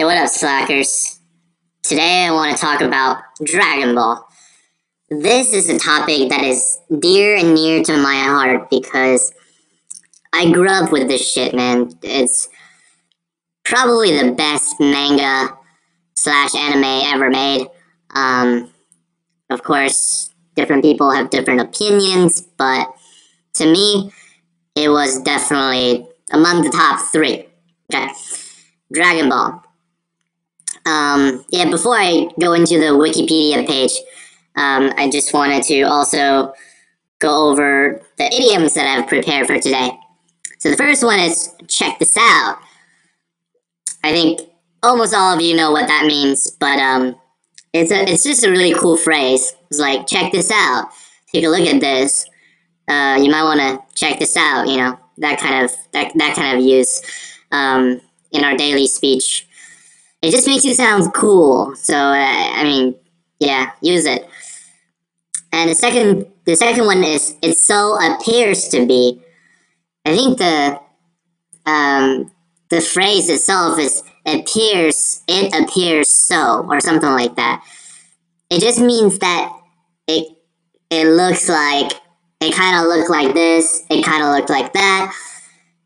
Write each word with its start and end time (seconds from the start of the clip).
Hey, 0.00 0.06
what 0.06 0.16
up, 0.16 0.30
slackers? 0.30 1.20
Today 1.82 2.24
I 2.24 2.30
want 2.30 2.56
to 2.56 2.58
talk 2.58 2.80
about 2.80 3.18
Dragon 3.44 3.94
Ball. 3.94 4.26
This 5.10 5.52
is 5.52 5.68
a 5.68 5.78
topic 5.78 6.30
that 6.30 6.42
is 6.42 6.78
dear 7.00 7.36
and 7.36 7.52
near 7.52 7.82
to 7.82 7.98
my 7.98 8.14
heart 8.14 8.70
because 8.70 9.30
I 10.32 10.50
grew 10.52 10.70
up 10.70 10.90
with 10.90 11.08
this 11.08 11.30
shit, 11.30 11.54
man. 11.54 11.92
It's 12.02 12.48
probably 13.62 14.18
the 14.18 14.32
best 14.32 14.80
manga 14.80 15.54
slash 16.14 16.54
anime 16.54 17.12
ever 17.12 17.28
made. 17.28 17.66
Um, 18.14 18.72
of 19.50 19.62
course, 19.62 20.30
different 20.56 20.82
people 20.82 21.10
have 21.10 21.28
different 21.28 21.60
opinions, 21.60 22.40
but 22.40 22.88
to 23.52 23.70
me, 23.70 24.10
it 24.74 24.88
was 24.88 25.20
definitely 25.20 26.08
among 26.32 26.62
the 26.62 26.70
top 26.70 27.12
three. 27.12 27.46
Okay. 27.92 28.08
Dragon 28.90 29.28
Ball. 29.28 29.62
Um, 30.86 31.44
yeah, 31.50 31.70
before 31.70 31.96
I 31.96 32.28
go 32.40 32.52
into 32.52 32.78
the 32.78 32.92
Wikipedia 32.92 33.66
page, 33.66 33.92
um, 34.56 34.92
I 34.96 35.08
just 35.10 35.32
wanted 35.32 35.62
to 35.64 35.82
also 35.82 36.52
go 37.18 37.50
over 37.50 38.02
the 38.16 38.24
idioms 38.24 38.74
that 38.74 38.86
I've 38.86 39.08
prepared 39.08 39.46
for 39.46 39.58
today. 39.58 39.90
So 40.58 40.70
the 40.70 40.76
first 40.76 41.04
one 41.04 41.20
is 41.20 41.54
check 41.68 41.98
this 41.98 42.16
out. 42.18 42.58
I 44.02 44.12
think 44.12 44.40
almost 44.82 45.14
all 45.14 45.34
of 45.34 45.40
you 45.40 45.54
know 45.56 45.70
what 45.70 45.86
that 45.86 46.06
means, 46.06 46.50
but 46.50 46.78
um, 46.78 47.16
it's 47.72 47.92
a 47.92 48.10
it's 48.10 48.24
just 48.24 48.44
a 48.44 48.50
really 48.50 48.74
cool 48.74 48.96
phrase. 48.96 49.54
It's 49.70 49.78
like 49.78 50.06
check 50.06 50.32
this 50.32 50.50
out. 50.50 50.88
Take 51.32 51.44
a 51.44 51.48
look 51.48 51.66
at 51.66 51.80
this. 51.80 52.26
Uh, 52.88 53.18
you 53.22 53.30
might 53.30 53.44
want 53.44 53.60
to 53.60 53.78
check 53.94 54.18
this 54.18 54.36
out. 54.36 54.68
You 54.68 54.78
know 54.78 54.98
that 55.18 55.38
kind 55.38 55.64
of 55.64 55.70
that 55.92 56.12
that 56.16 56.34
kind 56.34 56.58
of 56.58 56.64
use 56.64 57.02
um, 57.52 58.00
in 58.32 58.44
our 58.44 58.56
daily 58.56 58.86
speech. 58.86 59.46
It 60.22 60.30
just 60.32 60.46
makes 60.46 60.64
you 60.64 60.74
sound 60.74 61.14
cool. 61.14 61.74
So 61.76 61.94
uh, 61.94 62.14
I 62.54 62.62
mean, 62.62 62.94
yeah, 63.38 63.70
use 63.80 64.04
it. 64.04 64.28
And 65.52 65.70
the 65.70 65.74
second 65.74 66.26
the 66.44 66.56
second 66.56 66.86
one 66.86 67.02
is 67.02 67.36
it 67.42 67.56
so 67.56 67.98
appears 68.00 68.68
to 68.68 68.86
be. 68.86 69.20
I 70.04 70.16
think 70.16 70.38
the 70.38 70.80
um, 71.66 72.30
the 72.68 72.80
phrase 72.80 73.28
itself 73.28 73.78
is 73.78 74.02
appears 74.26 75.22
it 75.26 75.54
appears 75.54 76.08
so 76.08 76.66
or 76.68 76.80
something 76.80 77.10
like 77.10 77.36
that. 77.36 77.64
It 78.50 78.60
just 78.60 78.80
means 78.80 79.18
that 79.20 79.52
it 80.06 80.36
it 80.90 81.06
looks 81.06 81.48
like 81.48 81.92
it 82.40 82.54
kind 82.54 82.76
of 82.76 82.86
looked 82.86 83.10
like 83.10 83.34
this, 83.34 83.84
it 83.90 84.04
kind 84.04 84.22
of 84.22 84.30
looked 84.30 84.50
like 84.50 84.72
that. 84.72 85.14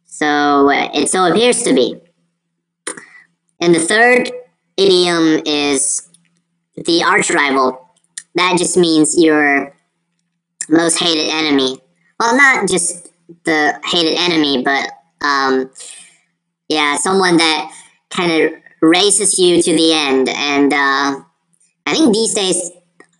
So 0.07 0.71
it 0.71 1.09
so 1.09 1.27
appears 1.27 1.63
to 1.65 1.75
be. 1.75 2.01
And 3.65 3.75
the 3.75 3.81
third 3.81 4.31
idiom 4.77 5.41
is 5.47 6.07
the 6.77 7.03
arch 7.03 7.31
rival. 7.31 7.89
That 8.34 8.59
just 8.59 8.77
means 8.77 9.17
your 9.17 9.75
most 10.69 10.98
hated 10.98 11.31
enemy. 11.31 11.81
Well, 12.20 12.37
not 12.37 12.69
just 12.69 13.09
the 13.45 13.81
hated 13.91 14.19
enemy, 14.19 14.62
but 14.62 14.91
um, 15.23 15.70
yeah, 16.69 16.97
someone 16.97 17.39
that 17.39 17.75
kind 18.11 18.33
of 18.33 18.53
races 18.83 19.39
you 19.39 19.62
to 19.62 19.73
the 19.75 19.95
end. 19.95 20.29
And 20.29 20.70
uh, 20.70 21.23
I 21.87 21.95
think 21.95 22.12
these 22.12 22.35
days 22.35 22.70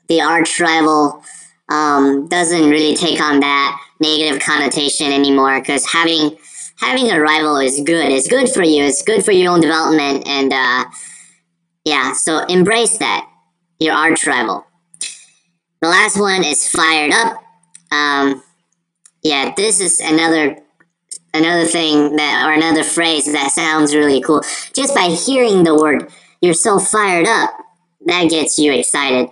the 0.09 0.20
arch 0.20 0.61
rival 0.61 1.25
um, 1.70 2.28
doesn't 2.28 2.69
really 2.69 2.95
take 2.95 3.19
on 3.19 3.41
that 3.41 3.81
negative 3.98 4.42
connotation 4.42 5.11
anymore 5.11 5.59
because 5.61 5.91
having 5.91 6.37
having 6.87 7.11
a 7.11 7.21
rival 7.21 7.57
is 7.59 7.81
good. 7.81 8.13
It's 8.13 8.29
good 8.29 8.49
for 8.49 8.63
you. 8.63 8.85
It's 8.85 9.03
good 9.03 9.25
for 9.25 9.33
your 9.33 9.53
own 9.53 9.61
development. 9.61 10.27
And 10.27 10.53
uh, 10.53 10.85
yeah, 11.85 12.13
so 12.13 12.45
embrace 12.47 12.99
that, 12.99 13.29
your 13.79 13.95
arch 13.95 14.27
rival. 14.27 14.67
The 15.81 15.89
last 15.89 16.19
one 16.19 16.45
is 16.45 16.67
fired 16.69 17.12
up. 17.12 17.43
Um, 17.91 18.43
yeah, 19.23 19.53
this 19.56 19.81
is 19.81 20.00
another 20.00 20.59
another 21.34 21.65
thing 21.65 22.17
that 22.17 22.47
or 22.47 22.53
another 22.53 22.84
phrase 22.84 23.31
that 23.33 23.50
sounds 23.50 23.94
really 23.94 24.21
cool. 24.21 24.43
Just 24.73 24.94
by 24.94 25.09
hearing 25.09 25.65
the 25.65 25.75
word, 25.75 26.11
you're 26.41 26.55
so 26.55 26.78
fired 26.78 27.27
up, 27.27 27.50
that 28.06 28.31
gets 28.31 28.59
you 28.59 28.73
excited. 28.73 29.28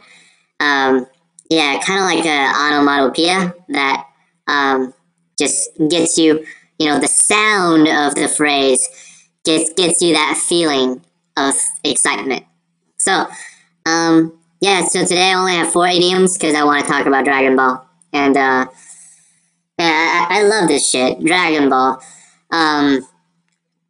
Um, 0.60 1.06
yeah, 1.48 1.80
kind 1.84 2.00
of 2.00 2.06
like 2.06 2.24
a 2.24 2.52
onomatopoeia 2.54 3.54
that 3.68 4.06
um, 4.46 4.94
just 5.38 5.70
gets 5.90 6.18
you, 6.18 6.44
you 6.82 6.88
know, 6.88 6.98
the 6.98 7.06
sound 7.06 7.86
of 7.86 8.16
the 8.16 8.26
phrase 8.28 8.88
gets 9.44 9.72
gets 9.74 10.02
you 10.02 10.14
that 10.14 10.36
feeling 10.36 11.00
of 11.36 11.54
excitement. 11.84 12.44
So, 12.98 13.26
um, 13.86 14.36
yeah, 14.60 14.84
so 14.86 15.02
today 15.02 15.30
I 15.30 15.34
only 15.34 15.54
have 15.54 15.72
four 15.72 15.86
idioms 15.86 16.36
because 16.36 16.56
I 16.56 16.64
want 16.64 16.84
to 16.84 16.90
talk 16.90 17.06
about 17.06 17.24
Dragon 17.24 17.54
Ball. 17.54 17.86
And, 18.12 18.36
uh, 18.36 18.66
yeah, 19.78 20.26
I, 20.28 20.38
I 20.38 20.42
love 20.42 20.68
this 20.68 20.90
shit. 20.90 21.24
Dragon 21.24 21.68
Ball. 21.68 22.02
Um, 22.50 23.06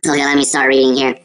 okay, 0.07 0.25
let 0.25 0.37
me 0.37 0.45
start 0.45 0.69
reading 0.69 0.95
here. 0.95 1.19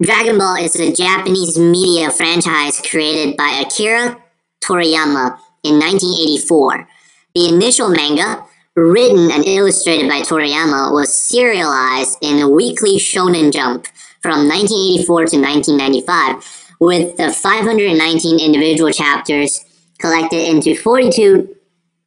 Dragon 0.00 0.38
Ball 0.38 0.56
is 0.56 0.76
a 0.76 0.92
Japanese 0.92 1.58
media 1.58 2.10
franchise 2.10 2.80
created 2.80 3.36
by 3.36 3.64
Akira 3.64 4.22
Toriyama 4.60 5.38
in 5.64 5.78
1984. 5.78 6.88
The 7.34 7.48
initial 7.48 7.88
manga, 7.88 8.44
written 8.74 9.30
and 9.30 9.44
illustrated 9.46 10.08
by 10.08 10.22
Toriyama, 10.22 10.92
was 10.92 11.16
serialized 11.16 12.18
in 12.22 12.50
Weekly 12.54 12.96
Shonen 12.98 13.52
Jump 13.52 13.86
from 14.20 14.48
1984 14.48 15.26
to 15.26 15.36
1995, 15.40 16.74
with 16.80 17.16
the 17.16 17.32
519 17.32 18.40
individual 18.40 18.90
chapters 18.90 19.64
collected 19.98 20.48
into 20.48 20.74
42 20.74 21.54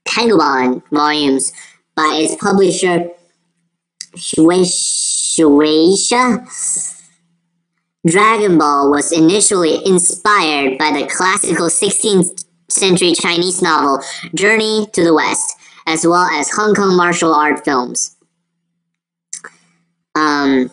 Tankobon 0.07 0.81
volumes 0.91 1.51
by 1.95 2.19
its 2.21 2.35
publisher 2.35 3.09
Shueisha. 4.15 5.41
Dragon 8.05 8.57
Ball 8.57 8.91
was 8.91 9.11
initially 9.11 9.83
inspired 9.85 10.77
by 10.77 10.91
the 10.91 11.07
classical 11.07 11.67
16th 11.67 12.45
century 12.69 13.13
Chinese 13.13 13.61
novel 13.61 14.01
Journey 14.35 14.87
to 14.93 15.03
the 15.03 15.13
West, 15.13 15.57
as 15.85 16.05
well 16.05 16.25
as 16.25 16.49
Hong 16.51 16.73
Kong 16.73 16.95
martial 16.95 17.33
art 17.33 17.63
films. 17.63 18.15
Um, 20.15 20.71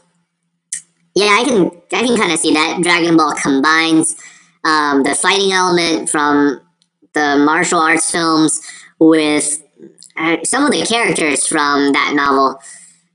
yeah, 1.14 1.38
I 1.40 1.44
can 1.44 1.66
I 1.92 2.06
can 2.06 2.16
kind 2.16 2.32
of 2.32 2.38
see 2.38 2.54
that 2.54 2.80
Dragon 2.82 3.16
Ball 3.16 3.34
combines 3.34 4.16
um, 4.64 5.02
the 5.02 5.14
fighting 5.14 5.52
element 5.52 6.08
from 6.08 6.60
the 7.12 7.36
martial 7.44 7.80
arts 7.80 8.10
films 8.10 8.62
with 8.98 9.62
uh, 10.16 10.38
some 10.44 10.64
of 10.64 10.70
the 10.70 10.86
characters 10.86 11.46
from 11.46 11.92
that 11.92 12.12
novel. 12.14 12.60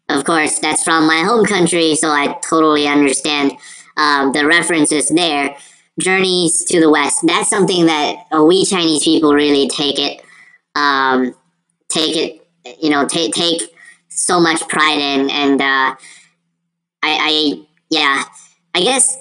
Of 0.09 0.23
course, 0.23 0.59
that's 0.59 0.83
from 0.83 1.07
my 1.07 1.21
home 1.21 1.45
country, 1.45 1.95
so 1.95 2.09
I 2.09 2.37
totally 2.47 2.87
understand 2.87 3.53
um, 3.97 4.31
the 4.31 4.45
references 4.45 5.09
there. 5.09 5.55
Journeys 5.99 6.63
to 6.65 6.79
the 6.79 6.89
West. 6.89 7.25
That's 7.25 7.49
something 7.49 7.87
that 7.87 8.27
uh, 8.31 8.43
we 8.43 8.65
Chinese 8.65 9.03
people 9.03 9.33
really 9.33 9.67
take 9.67 9.97
it, 9.97 10.21
um, 10.75 11.33
take 11.89 12.15
it, 12.15 12.47
you 12.81 12.89
know, 12.89 13.07
take 13.07 13.33
take 13.33 13.61
so 14.09 14.39
much 14.39 14.67
pride 14.67 14.97
in, 14.97 15.29
and 15.29 15.61
uh, 15.61 15.95
I, 15.95 15.95
I, 17.03 17.61
yeah, 17.89 18.23
I 18.73 18.81
guess 18.81 19.17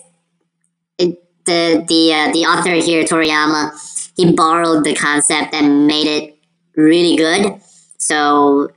it, 0.99 1.23
the 1.45 1.85
the 1.89 2.13
uh, 2.13 2.33
the 2.33 2.47
author 2.47 2.71
here, 2.71 3.05
Toriyama, 3.05 4.13
he 4.17 4.33
borrowed 4.33 4.85
the 4.85 4.95
concept 4.95 5.55
and 5.55 5.87
made 5.87 6.07
it 6.07 6.39
really 6.77 7.17
good. 7.17 7.61
So 7.99 8.71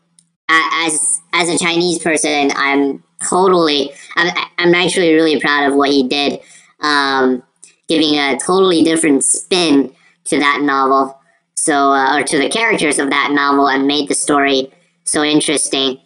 as 0.49 1.21
as 1.33 1.49
a 1.49 1.57
Chinese 1.57 1.99
person, 1.99 2.51
I'm 2.55 3.03
totally 3.27 3.91
I'm, 4.15 4.33
I'm 4.57 4.75
actually 4.75 5.13
really 5.13 5.39
proud 5.39 5.67
of 5.67 5.75
what 5.75 5.89
he 5.89 6.07
did, 6.07 6.39
um, 6.81 7.43
giving 7.87 8.15
a 8.15 8.37
totally 8.37 8.83
different 8.83 9.23
spin 9.23 9.93
to 10.25 10.39
that 10.39 10.61
novel. 10.61 11.18
So 11.59 11.91
uh, 11.91 12.17
or 12.17 12.23
to 12.23 12.37
the 12.37 12.49
characters 12.49 12.99
of 12.99 13.09
that 13.09 13.31
novel 13.33 13.67
and 13.67 13.85
made 13.85 14.07
the 14.07 14.15
story 14.15 14.71
so 15.03 15.23
interesting. 15.23 15.99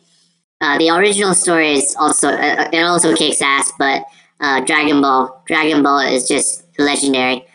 Uh, 0.60 0.80
the 0.80 0.90
original 0.90 1.36
story 1.36 1.74
is 1.74 1.96
also 2.00 2.30
uh, 2.30 2.70
it 2.74 2.82
also 2.82 3.16
kicks 3.16 3.40
ass, 3.40 3.72
but 3.78 4.04
uh, 4.40 4.62
Dragon 4.62 5.00
Ball 5.00 5.44
Dragon 5.46 5.84
Ball 5.84 6.00
is 6.00 6.28
just 6.28 6.64
legendary. 6.80 7.46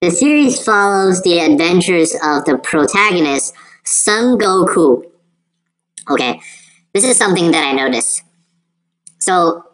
The 0.00 0.10
series 0.10 0.64
follows 0.64 1.20
the 1.22 1.40
adventures 1.40 2.14
of 2.24 2.46
the 2.46 2.56
protagonist, 2.56 3.54
Son 3.84 4.38
Goku. 4.38 5.02
Okay, 6.08 6.40
this 6.94 7.04
is 7.04 7.18
something 7.18 7.50
that 7.50 7.62
I 7.62 7.72
noticed. 7.72 8.22
So, 9.18 9.64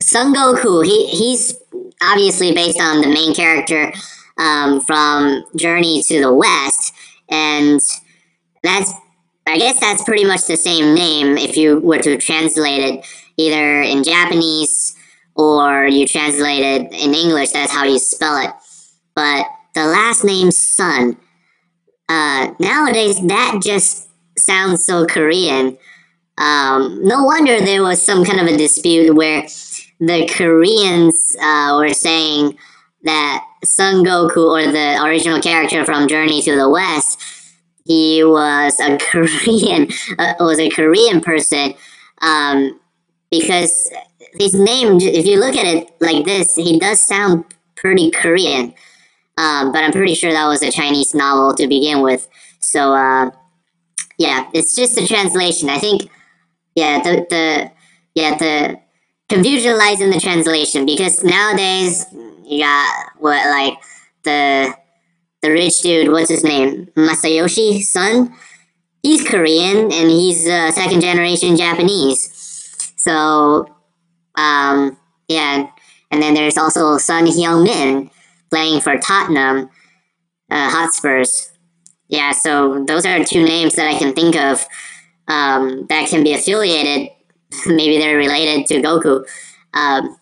Son 0.00 0.32
Goku, 0.32 0.84
he, 0.84 1.08
he's 1.08 1.58
obviously 2.00 2.52
based 2.52 2.80
on 2.80 3.00
the 3.00 3.08
main 3.08 3.34
character 3.34 3.92
um, 4.38 4.80
from 4.80 5.44
Journey 5.56 6.02
to 6.04 6.20
the 6.20 6.32
West, 6.32 6.92
and 7.28 7.80
that's, 8.62 8.92
I 9.46 9.58
guess 9.58 9.80
that's 9.80 10.04
pretty 10.04 10.24
much 10.24 10.46
the 10.46 10.56
same 10.56 10.94
name 10.94 11.36
if 11.38 11.56
you 11.56 11.80
were 11.80 11.98
to 11.98 12.16
translate 12.16 12.82
it 12.82 13.06
either 13.36 13.82
in 13.82 14.02
Japanese 14.02 14.96
or 15.34 15.86
you 15.86 16.06
translate 16.06 16.62
it 16.62 16.92
in 16.92 17.14
English, 17.14 17.50
that's 17.50 17.72
how 17.72 17.84
you 17.84 17.98
spell 17.98 18.42
it. 18.42 18.50
But 19.14 19.46
the 19.74 19.86
last 19.86 20.24
name 20.24 20.50
Sun, 20.50 21.16
uh, 22.08 22.52
nowadays 22.58 23.20
that 23.26 23.60
just 23.62 24.08
sounds 24.38 24.84
so 24.84 25.06
Korean. 25.06 25.78
Um, 26.38 27.00
no 27.02 27.24
wonder 27.24 27.60
there 27.60 27.82
was 27.82 28.02
some 28.02 28.24
kind 28.24 28.40
of 28.40 28.46
a 28.46 28.56
dispute 28.56 29.14
where 29.14 29.46
the 30.00 30.26
Koreans 30.30 31.36
uh, 31.40 31.76
were 31.78 31.94
saying 31.94 32.58
that 33.04 33.45
Son 33.64 34.04
Goku, 34.04 34.36
or 34.36 34.70
the 34.70 35.02
original 35.04 35.40
character 35.40 35.84
from 35.84 36.08
Journey 36.08 36.42
to 36.42 36.56
the 36.56 36.68
West, 36.68 37.20
he 37.84 38.22
was 38.24 38.78
a 38.80 38.98
Korean, 39.10 39.88
uh, 40.18 40.34
was 40.40 40.58
a 40.58 40.70
Korean 40.70 41.20
person, 41.20 41.74
um, 42.22 42.78
because 43.30 43.90
his 44.38 44.54
name, 44.54 44.98
if 45.00 45.26
you 45.26 45.38
look 45.38 45.56
at 45.56 45.66
it 45.66 45.90
like 46.00 46.24
this, 46.24 46.56
he 46.56 46.78
does 46.78 47.00
sound 47.00 47.44
pretty 47.74 48.10
Korean. 48.10 48.74
Um, 49.38 49.72
but 49.72 49.84
I'm 49.84 49.92
pretty 49.92 50.14
sure 50.14 50.32
that 50.32 50.46
was 50.46 50.62
a 50.62 50.70
Chinese 50.70 51.14
novel 51.14 51.54
to 51.54 51.66
begin 51.66 52.02
with. 52.02 52.26
So, 52.60 52.94
uh, 52.94 53.30
yeah, 54.18 54.48
it's 54.54 54.74
just 54.74 54.98
a 54.98 55.06
translation. 55.06 55.68
I 55.68 55.78
think, 55.78 56.10
yeah, 56.74 57.02
the, 57.02 57.26
the, 57.28 57.70
yeah, 58.14 58.36
the 58.36 58.80
confusion 59.28 59.76
lies 59.76 60.00
in 60.00 60.10
the 60.10 60.20
translation 60.20 60.86
because 60.86 61.22
nowadays 61.22 62.06
you 62.46 62.60
got 62.62 63.12
what, 63.18 63.44
like, 63.46 63.78
the, 64.24 64.74
the 65.42 65.50
rich 65.50 65.80
dude, 65.80 66.10
what's 66.10 66.30
his 66.30 66.44
name? 66.44 66.86
Masayoshi 66.96 67.82
Son? 67.82 68.34
He's 69.02 69.26
Korean 69.28 69.92
and 69.92 70.10
he's 70.10 70.48
uh, 70.48 70.72
second 70.72 71.00
generation 71.00 71.56
Japanese. 71.56 72.32
So, 72.96 73.72
um, 74.34 74.96
yeah, 75.28 75.68
and 76.10 76.22
then 76.22 76.34
there's 76.34 76.58
also 76.58 76.98
Son 76.98 77.26
Heung-min 77.26 78.10
playing 78.50 78.80
for 78.80 78.98
Tottenham 78.98 79.70
uh, 80.50 80.70
Hotspurs. 80.70 81.52
Yeah, 82.08 82.32
so 82.32 82.84
those 82.84 83.04
are 83.04 83.24
two 83.24 83.44
names 83.44 83.74
that 83.74 83.88
I 83.88 83.98
can 83.98 84.12
think 84.12 84.36
of 84.36 84.64
um, 85.28 85.86
that 85.88 86.08
can 86.08 86.22
be 86.22 86.34
affiliated. 86.34 87.10
Maybe 87.66 87.98
they're 87.98 88.16
related 88.16 88.66
to 88.66 88.80
Goku. 88.80 89.24
Um, 89.74 90.16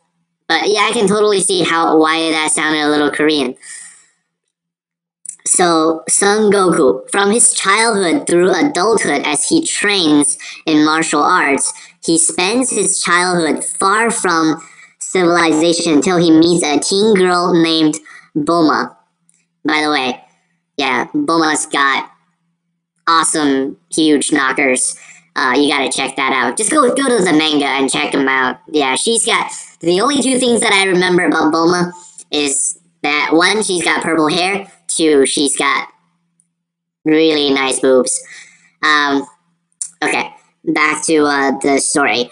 but 0.49 0.69
yeah, 0.69 0.87
I 0.88 0.93
can 0.93 1.08
totally 1.08 1.41
see 1.41 1.62
how 1.62 1.99
why 1.99 2.31
that 2.31 2.50
sounded 2.52 2.82
a 2.82 2.88
little 2.88 3.11
Korean. 3.11 3.56
So, 5.46 6.02
Son 6.08 6.50
Goku, 6.50 7.08
from 7.11 7.31
his 7.31 7.52
childhood 7.52 8.26
through 8.26 8.50
adulthood 8.55 9.23
as 9.26 9.46
he 9.46 9.64
trains 9.64 10.38
in 10.67 10.85
martial 10.85 11.23
arts, 11.23 11.73
he 12.05 12.19
spends 12.19 12.70
his 12.70 13.00
childhood 13.00 13.62
far 13.62 14.11
from 14.11 14.62
civilization 14.99 15.93
until 15.93 16.19
he 16.19 16.31
meets 16.31 16.64
a 16.64 16.79
teen 16.81 17.14
girl 17.14 17.52
named 17.52 17.99
Bulma. 18.37 18.97
By 19.64 19.82
the 19.82 19.90
way, 19.90 20.25
yeah, 20.76 21.06
Bulma's 21.14 21.67
got 21.67 22.11
awesome, 23.06 23.76
huge 23.93 24.32
knockers. 24.32 24.99
Uh, 25.37 25.55
you 25.57 25.69
gotta 25.69 25.91
check 25.91 26.17
that 26.17 26.33
out. 26.33 26.57
Just 26.57 26.71
go 26.71 26.83
go 26.95 27.09
to 27.09 27.25
the 27.25 27.33
manga 27.33 27.67
and 27.67 27.91
check 27.91 28.13
them 28.13 28.29
out. 28.29 28.61
Yeah, 28.69 28.95
she's 28.95 29.27
got 29.27 29.51
the 29.81 30.01
only 30.01 30.23
two 30.23 30.39
things 30.39 30.61
that 30.61 30.73
I 30.73 30.85
remember 30.85 31.25
about 31.25 31.53
Bulma 31.53 31.93
is 32.31 32.79
that 33.03 33.31
one, 33.33 33.63
she's 33.63 33.85
got 33.85 34.03
purple 34.03 34.29
hair. 34.29 34.71
Two, 34.87 35.27
she's 35.27 35.57
got 35.57 35.89
really 37.05 37.53
nice 37.53 37.81
boobs. 37.81 38.23
Um, 38.83 39.27
okay, 40.03 40.31
back 40.65 41.05
to 41.07 41.25
uh, 41.25 41.53
the 41.63 41.81
story 41.81 42.31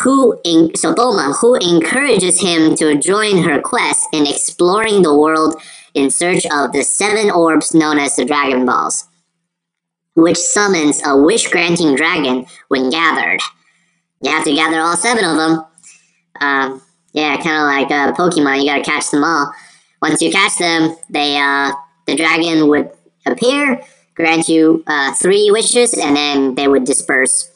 who 0.00 0.38
in, 0.44 0.74
so 0.76 0.94
Bulma, 0.94 1.34
who 1.40 1.56
encourages 1.56 2.40
him 2.40 2.76
to 2.76 2.96
join 2.98 3.42
her 3.42 3.60
quest 3.60 4.06
in 4.12 4.26
exploring 4.26 5.02
the 5.02 5.16
world 5.16 5.60
in 5.94 6.10
search 6.10 6.46
of 6.46 6.72
the 6.72 6.82
seven 6.82 7.30
orbs 7.30 7.74
known 7.74 7.98
as 7.98 8.14
the 8.14 8.24
Dragon 8.24 8.64
Balls, 8.64 9.07
which 10.18 10.36
summons 10.36 11.00
a 11.06 11.16
wish-granting 11.16 11.94
dragon 11.94 12.44
when 12.68 12.90
gathered. 12.90 13.40
You 14.20 14.32
have 14.32 14.44
to 14.44 14.54
gather 14.54 14.80
all 14.80 14.96
seven 14.96 15.24
of 15.24 15.36
them. 15.36 15.64
Um, 16.40 16.82
yeah, 17.12 17.36
kind 17.36 17.56
of 17.56 17.66
like 17.66 17.90
uh, 17.90 18.12
Pokemon, 18.12 18.60
you 18.60 18.66
gotta 18.66 18.82
catch 18.82 19.10
them 19.10 19.22
all. 19.22 19.52
Once 20.02 20.20
you 20.20 20.30
catch 20.30 20.58
them, 20.58 20.96
they 21.08 21.36
uh, 21.36 21.72
the 22.06 22.16
dragon 22.16 22.68
would 22.68 22.90
appear, 23.26 23.80
grant 24.14 24.48
you 24.48 24.82
uh, 24.88 25.14
three 25.14 25.50
wishes, 25.52 25.94
and 25.94 26.16
then 26.16 26.54
they 26.56 26.66
would 26.66 26.84
disperse 26.84 27.48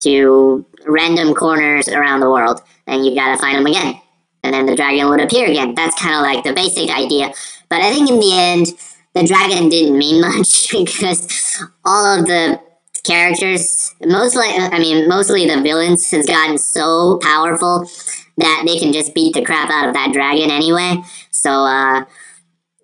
to 0.00 0.64
random 0.86 1.34
corners 1.34 1.88
around 1.88 2.20
the 2.20 2.30
world, 2.30 2.60
and 2.86 3.04
you 3.04 3.14
gotta 3.14 3.40
find 3.40 3.58
them 3.58 3.66
again. 3.66 4.00
And 4.44 4.54
then 4.54 4.66
the 4.66 4.76
dragon 4.76 5.08
would 5.08 5.20
appear 5.20 5.48
again. 5.50 5.74
That's 5.74 6.00
kind 6.00 6.14
of 6.14 6.22
like 6.22 6.44
the 6.44 6.52
basic 6.52 6.90
idea. 6.96 7.32
But 7.68 7.80
I 7.80 7.92
think 7.92 8.10
in 8.10 8.20
the 8.20 8.32
end, 8.32 8.66
the 9.14 9.24
dragon 9.24 9.68
didn't 9.68 9.96
mean 9.96 10.20
much 10.20 10.70
because 10.72 11.62
all 11.84 12.18
of 12.18 12.26
the 12.26 12.60
characters, 13.04 13.94
mostly, 14.04 14.46
I 14.46 14.78
mean, 14.78 15.08
mostly 15.08 15.46
the 15.46 15.60
villains, 15.60 16.10
has 16.10 16.26
gotten 16.26 16.58
so 16.58 17.18
powerful 17.22 17.88
that 18.38 18.64
they 18.66 18.78
can 18.78 18.92
just 18.92 19.14
beat 19.14 19.34
the 19.34 19.44
crap 19.44 19.70
out 19.70 19.88
of 19.88 19.94
that 19.94 20.12
dragon 20.12 20.50
anyway. 20.50 20.96
So, 21.30 21.50
uh, 21.50 22.04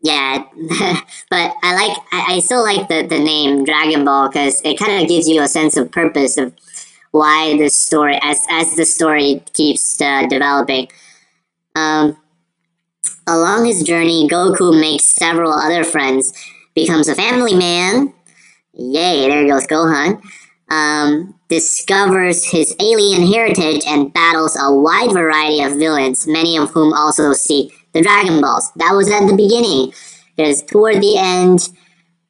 yeah, 0.03 0.45
but 1.31 1.55
I 1.63 1.75
like, 1.75 1.99
I, 2.13 2.35
I 2.35 2.39
still 2.41 2.63
like 2.63 2.89
the, 2.89 3.07
the 3.07 3.19
name 3.19 3.65
Dragon 3.65 4.05
Ball 4.05 4.29
because 4.29 4.63
it 4.63 4.79
kind 4.79 5.03
of 5.03 5.09
gives 5.09 5.29
you 5.29 5.43
a 5.43 5.49
sense 5.49 5.77
of 5.77 5.91
purpose 5.91 6.39
of 6.39 6.55
why 7.11 7.57
the 7.59 7.69
story 7.69 8.19
as 8.23 8.47
as 8.51 8.77
the 8.77 8.85
story 8.85 9.43
keeps 9.53 10.01
uh, 10.01 10.27
developing. 10.27 10.89
Um, 11.75 12.17
along 13.31 13.65
his 13.65 13.83
journey, 13.83 14.29
Goku 14.29 14.79
makes 14.79 15.05
several 15.05 15.53
other 15.53 15.85
friends, 15.85 16.33
becomes 16.75 17.09
a 17.09 17.15
family 17.15 17.55
man. 17.55 18.13
Yay! 18.75 19.29
There 19.29 19.47
goes 19.47 19.67
Gohan. 19.67 20.21
Um, 20.71 21.35
discovers 21.49 22.45
his 22.45 22.77
alien 22.81 23.27
heritage 23.27 23.83
and 23.87 24.13
battles 24.13 24.57
a 24.61 24.73
wide 24.73 25.13
variety 25.13 25.63
of 25.63 25.79
villains, 25.79 26.27
many 26.27 26.57
of 26.57 26.71
whom 26.71 26.93
also 26.93 27.33
seek 27.33 27.73
the 27.93 28.03
Dragon 28.03 28.41
Balls. 28.41 28.71
That 28.77 28.93
was 28.93 29.11
at 29.11 29.27
the 29.27 29.37
beginning, 29.37 29.93
because 30.37 30.63
toward 30.63 31.03
the 31.03 31.19
end, 31.19 31.69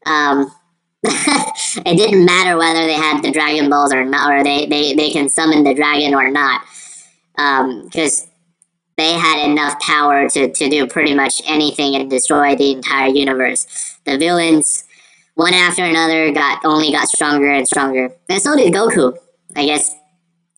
um, 0.06 0.50
it 1.04 1.96
didn't 1.96 2.24
matter 2.24 2.56
whether 2.56 2.86
they 2.86 2.94
had 2.94 3.22
the 3.22 3.30
Dragon 3.30 3.68
Balls 3.68 3.92
or 3.92 4.04
not, 4.04 4.32
or 4.32 4.42
they, 4.42 4.66
they, 4.66 4.94
they 4.94 5.10
can 5.10 5.28
summon 5.28 5.64
the 5.64 5.74
dragon 5.74 6.14
or 6.14 6.30
not. 6.30 6.62
Because 7.36 8.22
um, 8.22 8.29
they 9.00 9.14
had 9.14 9.48
enough 9.48 9.80
power 9.80 10.28
to, 10.28 10.52
to 10.52 10.68
do 10.68 10.86
pretty 10.86 11.14
much 11.14 11.40
anything 11.46 11.96
and 11.96 12.10
destroy 12.10 12.54
the 12.54 12.72
entire 12.72 13.08
universe. 13.08 13.96
The 14.04 14.18
villains, 14.18 14.84
one 15.34 15.54
after 15.54 15.84
another, 15.84 16.30
got 16.32 16.64
only 16.64 16.92
got 16.92 17.08
stronger 17.08 17.50
and 17.50 17.66
stronger. 17.66 18.12
And 18.28 18.42
so 18.42 18.54
did 18.56 18.74
Goku. 18.74 19.16
I 19.56 19.64
guess 19.64 19.94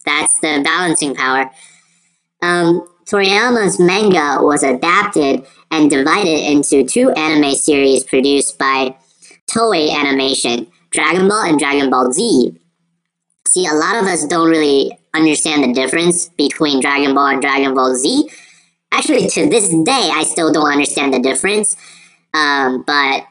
that's 0.04 0.40
the 0.40 0.60
balancing 0.64 1.14
power. 1.14 1.50
Um, 2.42 2.86
Toriyama's 3.06 3.78
manga 3.78 4.42
was 4.42 4.64
adapted 4.64 5.46
and 5.70 5.88
divided 5.88 6.40
into 6.50 6.84
two 6.84 7.10
anime 7.10 7.54
series 7.54 8.02
produced 8.02 8.58
by 8.58 8.96
Toei 9.50 9.90
Animation, 9.90 10.66
Dragon 10.90 11.28
Ball 11.28 11.44
and 11.44 11.58
Dragon 11.58 11.90
Ball 11.90 12.12
Z. 12.12 12.58
See, 13.46 13.66
a 13.66 13.74
lot 13.74 14.02
of 14.02 14.08
us 14.08 14.26
don't 14.26 14.50
really 14.50 14.98
understand 15.14 15.64
the 15.64 15.72
difference 15.72 16.28
between 16.30 16.80
Dragon 16.80 17.14
Ball 17.14 17.28
and 17.28 17.42
Dragon 17.42 17.74
Ball 17.74 17.94
Z. 17.94 18.30
Actually, 18.92 19.28
to 19.28 19.48
this 19.48 19.68
day, 19.68 20.10
I 20.12 20.24
still 20.24 20.52
don't 20.52 20.70
understand 20.70 21.14
the 21.14 21.20
difference. 21.20 21.76
Um, 22.34 22.84
but 22.86 23.24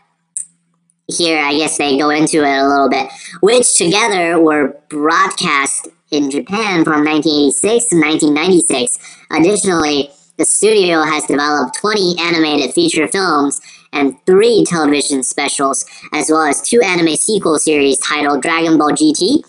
here, 1.08 1.40
I 1.40 1.54
guess 1.54 1.78
they 1.78 1.98
go 1.98 2.10
into 2.10 2.44
it 2.44 2.58
a 2.58 2.68
little 2.68 2.90
bit, 2.90 3.10
which 3.42 3.76
together 3.76 4.40
were 4.40 4.80
broadcast 4.90 5.88
in 6.12 6.30
Japan 6.30 6.84
from 6.84 7.06
1986 7.06 7.90
to 7.90 7.96
1996. 7.96 9.00
Additionally, 9.32 10.10
the 10.38 10.46
studio 10.46 11.02
has 11.02 11.26
developed 11.26 11.78
20 11.80 12.16
animated 12.20 12.74
feature 12.74 13.08
films 13.08 13.62
and 13.94 14.16
three 14.26 14.66
television 14.68 15.24
specials, 15.24 15.86
as 16.14 16.30
well 16.30 16.44
as 16.44 16.62
two 16.62 16.82
anime 16.82 17.16
sequel 17.16 17.60
series 17.60 17.98
titled 18.00 18.42
Dragon 18.42 18.78
Ball 18.78 18.92
GT 18.92 19.44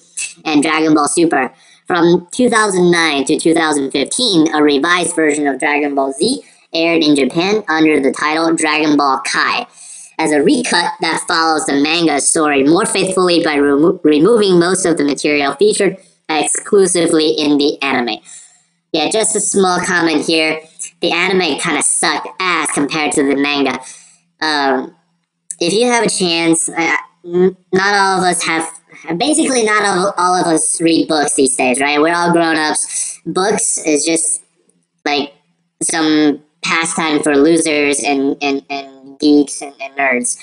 and 0.44 0.62
Dragon 0.62 0.94
Ball 0.94 1.08
Super. 1.08 1.52
From 1.86 2.26
2009 2.30 3.24
to 3.26 3.38
2015, 3.38 4.54
a 4.54 4.62
revised 4.62 5.14
version 5.14 5.46
of 5.46 5.58
Dragon 5.58 5.94
Ball 5.94 6.12
Z 6.12 6.42
aired 6.72 7.02
in 7.02 7.16
Japan 7.16 7.62
under 7.68 8.00
the 8.00 8.12
title 8.12 8.54
Dragon 8.54 8.96
Ball 8.96 9.20
Kai, 9.26 9.66
as 10.18 10.32
a 10.32 10.42
recut 10.42 10.92
that 11.00 11.24
follows 11.26 11.66
the 11.66 11.80
manga 11.82 12.20
story 12.20 12.62
more 12.64 12.86
faithfully 12.86 13.42
by 13.42 13.56
remo 13.56 14.00
removing 14.04 14.58
most 14.58 14.84
of 14.84 14.96
the 14.96 15.04
material 15.04 15.54
featured 15.54 15.96
exclusively 16.28 17.30
in 17.30 17.58
the 17.58 17.80
anime. 17.82 18.18
Yeah, 18.92 19.10
just 19.10 19.34
a 19.34 19.40
small 19.40 19.80
comment 19.80 20.26
here. 20.26 20.60
The 21.00 21.10
anime 21.10 21.58
kind 21.58 21.78
of 21.78 21.84
sucked 21.84 22.28
ass 22.38 22.72
compared 22.72 23.12
to 23.12 23.22
the 23.22 23.36
manga. 23.36 23.80
Um, 24.40 24.94
if 25.60 25.72
you 25.72 25.86
have 25.86 26.04
a 26.04 26.10
chance, 26.10 26.68
uh, 26.68 26.96
not 27.24 27.94
all 27.94 28.18
of 28.18 28.24
us 28.24 28.42
have, 28.44 28.68
basically 29.16 29.64
not 29.64 29.84
all, 29.84 30.14
all 30.16 30.34
of 30.34 30.46
us 30.46 30.80
read 30.80 31.08
books 31.08 31.34
these 31.34 31.56
days, 31.56 31.80
right? 31.80 32.00
We're 32.00 32.14
all 32.14 32.32
grown 32.32 32.56
ups. 32.56 33.20
Books 33.26 33.78
is 33.78 34.04
just 34.04 34.42
like 35.04 35.34
some 35.82 36.42
pastime 36.62 37.22
for 37.22 37.36
losers 37.36 38.00
and, 38.02 38.36
and, 38.42 38.64
and 38.70 39.18
geeks 39.18 39.62
and, 39.62 39.74
and 39.80 39.96
nerds. 39.96 40.38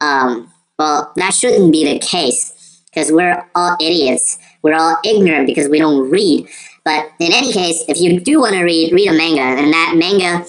Um, 0.00 0.52
well, 0.78 1.12
that 1.16 1.34
shouldn't 1.34 1.72
be 1.72 1.84
the 1.84 1.98
case 1.98 2.82
because 2.86 3.10
we're 3.10 3.44
all 3.54 3.76
idiots. 3.80 4.38
We're 4.62 4.74
all 4.74 4.96
ignorant 5.04 5.46
because 5.46 5.68
we 5.68 5.78
don't 5.78 6.10
read. 6.10 6.48
But 6.84 7.10
in 7.18 7.32
any 7.32 7.52
case, 7.52 7.84
if 7.88 7.98
you 7.98 8.20
do 8.20 8.40
want 8.40 8.54
to 8.54 8.62
read, 8.62 8.92
read 8.92 9.08
a 9.08 9.12
manga, 9.12 9.40
and 9.40 9.72
that 9.72 9.94
manga 9.96 10.44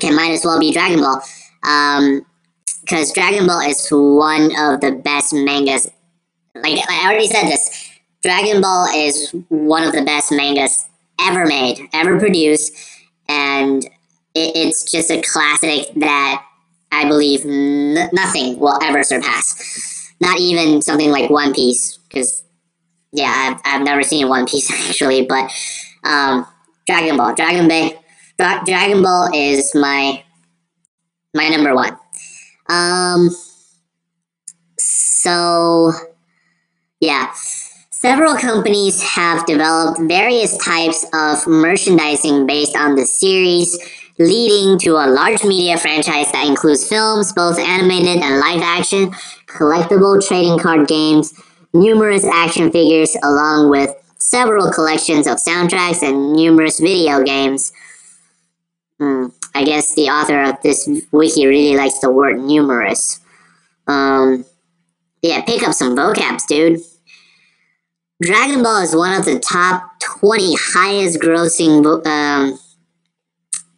can 0.00 0.14
might 0.14 0.32
as 0.32 0.44
well 0.44 0.60
be 0.60 0.72
Dragon 0.72 1.00
Ball. 1.00 1.22
Because 1.60 3.10
um, 3.10 3.14
Dragon 3.14 3.46
Ball 3.46 3.60
is 3.60 3.88
one 3.90 4.50
of 4.58 4.80
the 4.80 5.00
best 5.02 5.32
mangas. 5.32 5.90
Like, 6.54 6.78
I 6.88 7.04
already 7.04 7.26
said 7.26 7.44
this. 7.48 7.90
Dragon 8.22 8.60
Ball 8.60 8.86
is 8.94 9.34
one 9.48 9.82
of 9.82 9.92
the 9.92 10.02
best 10.02 10.32
mangas 10.32 10.86
ever 11.20 11.46
made, 11.46 11.88
ever 11.92 12.18
produced. 12.18 12.72
And 13.28 13.84
it, 14.34 14.56
it's 14.56 14.90
just 14.90 15.10
a 15.10 15.20
classic 15.20 15.92
that 15.96 16.44
I 16.92 17.06
believe 17.06 17.44
n- 17.44 18.08
nothing 18.12 18.58
will 18.58 18.78
ever 18.82 19.02
surpass. 19.02 20.12
Not 20.20 20.38
even 20.38 20.80
something 20.80 21.10
like 21.10 21.28
One 21.28 21.52
Piece, 21.52 21.98
because 21.98 22.42
yeah, 23.12 23.32
I've, 23.34 23.60
I've 23.64 23.84
never 23.84 24.02
seen 24.02 24.28
One 24.28 24.46
Piece 24.46 24.70
actually, 24.88 25.26
but 25.26 25.50
um, 26.04 26.46
Dragon 26.86 27.16
Ball, 27.16 27.34
Dragon 27.34 27.68
Ball, 27.68 27.90
Dra- 28.38 28.62
Dragon 28.64 29.02
Ball 29.02 29.30
is 29.34 29.74
my 29.74 30.22
my 31.34 31.48
number 31.48 31.74
one. 31.74 31.96
Um, 32.68 33.30
so 34.78 35.92
yeah, 37.04 37.32
several 37.90 38.34
companies 38.34 39.02
have 39.02 39.44
developed 39.46 40.00
various 40.00 40.56
types 40.56 41.04
of 41.12 41.46
merchandising 41.46 42.46
based 42.46 42.76
on 42.76 42.96
the 42.96 43.04
series 43.04 43.78
leading 44.18 44.78
to 44.78 44.92
a 44.92 45.06
large 45.06 45.42
media 45.44 45.76
franchise 45.76 46.30
that 46.32 46.46
includes 46.46 46.88
films, 46.88 47.32
both 47.32 47.58
animated 47.58 48.22
and 48.22 48.38
live 48.40 48.62
action, 48.62 49.10
collectible 49.46 50.24
trading 50.26 50.58
card 50.58 50.86
games, 50.88 51.34
numerous 51.72 52.24
action 52.24 52.70
figures, 52.70 53.16
along 53.22 53.68
with 53.68 53.90
several 54.18 54.70
collections 54.72 55.26
of 55.26 55.36
soundtracks 55.36 56.02
and 56.02 56.32
numerous 56.32 56.80
video 56.80 57.22
games. 57.22 57.72
Hmm, 58.98 59.26
I 59.54 59.64
guess 59.64 59.94
the 59.94 60.08
author 60.08 60.42
of 60.42 60.62
this 60.62 60.88
wiki 61.10 61.46
really 61.46 61.76
likes 61.76 61.98
the 61.98 62.10
word 62.10 62.38
numerous. 62.38 63.20
Um, 63.86 64.44
yeah, 65.22 65.42
pick 65.42 65.66
up 65.66 65.74
some 65.74 65.96
vocabs, 65.96 66.46
dude. 66.46 66.80
Dragon 68.22 68.62
Ball 68.62 68.82
is 68.82 68.94
one 68.94 69.18
of 69.18 69.24
the 69.24 69.40
top 69.40 69.90
20 70.20 70.54
highest 70.54 71.18
grossing 71.18 71.84
um, 72.06 72.58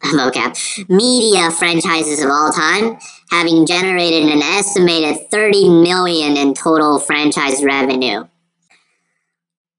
vocab, 0.03 0.89
media 0.89 1.49
franchises 1.49 2.23
of 2.23 2.29
all 2.29 2.51
time, 2.51 2.97
having 3.31 3.65
generated 3.65 4.31
an 4.31 4.43
estimated 4.43 5.29
30 5.31 5.69
million 5.81 6.37
in 6.37 6.53
total 6.53 6.99
franchise 6.99 7.63
revenue. 7.63 8.27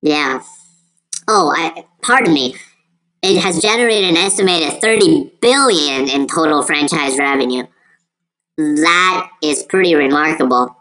Yeah. 0.03 0.43
Oh, 1.29 1.55
I, 1.57 1.85
pardon 2.03 2.35
me. 2.35 2.57
It 3.23 3.41
has 3.41 3.63
generated 3.63 4.11
an 4.11 4.17
estimated 4.17 4.81
30 4.81 5.35
billion 5.41 6.09
in 6.09 6.27
total 6.27 6.63
franchise 6.63 7.17
revenue. 7.17 7.65
That 8.57 9.31
is 9.41 9.63
pretty 9.63 9.95
remarkable. 9.95 10.78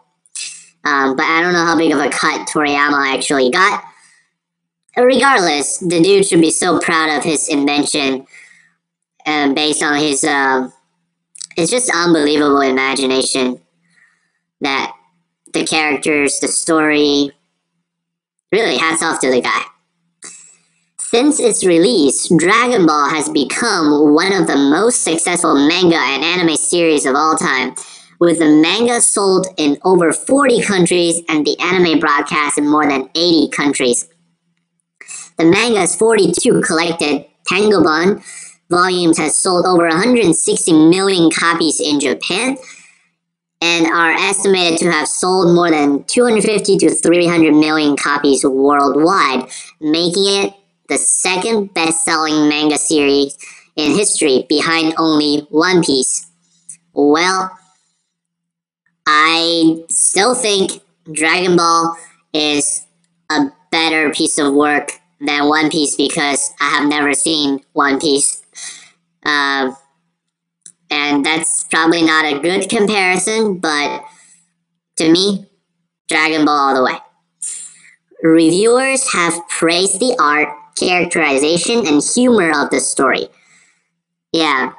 Um, 0.84 1.16
but 1.16 1.24
I 1.24 1.40
don't 1.42 1.52
know 1.52 1.64
how 1.64 1.76
big 1.76 1.92
of 1.92 1.98
a 1.98 2.08
cut 2.08 2.48
Toriyama 2.48 3.14
actually 3.14 3.50
got. 3.50 3.84
Regardless, 4.96 5.78
the 5.78 6.00
dude 6.02 6.26
should 6.26 6.40
be 6.40 6.50
so 6.50 6.78
proud 6.80 7.16
of 7.16 7.24
his 7.24 7.48
invention 7.48 8.26
uh, 9.26 9.52
based 9.52 9.82
on 9.82 9.98
his 9.98 10.24
uh, 10.24 10.68
it's 11.58 11.72
just 11.72 11.90
unbelievable 11.92 12.60
imagination 12.60 13.60
that 14.60 14.94
the 15.52 15.64
characters, 15.64 16.38
the 16.38 16.46
story, 16.46 17.32
really 18.52 18.76
hats 18.76 19.02
off 19.02 19.20
to 19.20 19.30
the 19.30 19.40
guy. 19.40 19.62
Since 21.00 21.40
its 21.40 21.64
release, 21.64 22.28
Dragon 22.36 22.86
Ball 22.86 23.08
has 23.08 23.28
become 23.28 24.14
one 24.14 24.32
of 24.32 24.46
the 24.46 24.56
most 24.56 25.02
successful 25.02 25.54
manga 25.54 25.96
and 25.96 26.22
anime 26.22 26.54
series 26.54 27.06
of 27.06 27.16
all 27.16 27.34
time, 27.36 27.74
with 28.20 28.38
the 28.38 28.48
manga 28.48 29.00
sold 29.00 29.46
in 29.56 29.78
over 29.84 30.12
40 30.12 30.62
countries 30.62 31.22
and 31.28 31.46
the 31.46 31.58
anime 31.60 32.00
broadcast 32.00 32.58
in 32.58 32.68
more 32.68 32.86
than 32.86 33.08
80 33.14 33.50
countries. 33.50 34.08
The 35.36 35.44
manga's 35.44 35.94
42 35.94 36.62
collected 36.62 37.26
Tankobon 37.48 38.22
volumes 38.70 39.18
has 39.18 39.36
sold 39.36 39.66
over 39.66 39.86
160 39.86 40.72
million 40.90 41.30
copies 41.30 41.80
in 41.80 42.00
Japan 42.00 42.56
and 43.60 43.86
are 43.86 44.12
estimated 44.12 44.78
to 44.78 44.90
have 44.90 45.08
sold 45.08 45.54
more 45.54 45.70
than 45.70 46.04
250 46.04 46.76
to 46.78 46.90
300 46.90 47.52
million 47.52 47.96
copies 47.96 48.44
worldwide, 48.44 49.48
making 49.80 50.26
it 50.26 50.54
the 50.88 50.98
second 50.98 51.72
best-selling 51.74 52.48
manga 52.48 52.78
series 52.78 53.36
in 53.76 53.92
history 53.92 54.46
behind 54.48 54.94
only 54.96 55.46
One 55.50 55.82
Piece. 55.82 56.26
Well, 56.92 57.57
I 59.10 59.84
still 59.88 60.34
think 60.34 60.82
Dragon 61.10 61.56
Ball 61.56 61.96
is 62.34 62.86
a 63.30 63.46
better 63.70 64.10
piece 64.10 64.36
of 64.36 64.52
work 64.52 65.00
than 65.18 65.48
One 65.48 65.70
Piece 65.70 65.96
because 65.96 66.52
I 66.60 66.68
have 66.68 66.86
never 66.86 67.14
seen 67.14 67.64
One 67.72 67.98
Piece. 67.98 68.42
Um, 69.24 69.74
and 70.90 71.24
that's 71.24 71.64
probably 71.64 72.02
not 72.02 72.26
a 72.26 72.38
good 72.38 72.68
comparison, 72.68 73.58
but 73.60 74.04
to 74.96 75.10
me, 75.10 75.46
Dragon 76.08 76.44
Ball 76.44 76.54
all 76.54 76.74
the 76.74 76.84
way. 76.84 76.98
Reviewers 78.22 79.10
have 79.14 79.40
praised 79.48 80.00
the 80.00 80.14
art, 80.20 80.50
characterization, 80.78 81.86
and 81.86 82.02
humor 82.02 82.50
of 82.50 82.68
the 82.68 82.80
story. 82.80 83.28
Yeah, 84.32 84.72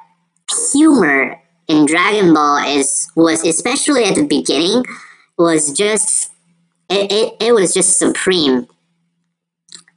humor 0.72 1.39
in 1.70 1.86
Dragon 1.86 2.34
Ball 2.34 2.58
is 2.78 3.10
was 3.16 3.46
especially 3.46 4.04
at 4.04 4.16
the 4.16 4.26
beginning 4.26 4.84
was 5.38 5.72
just 5.72 6.32
it, 6.90 7.12
it, 7.12 7.34
it 7.40 7.54
was 7.54 7.74
just 7.74 7.98
supreme 7.98 8.68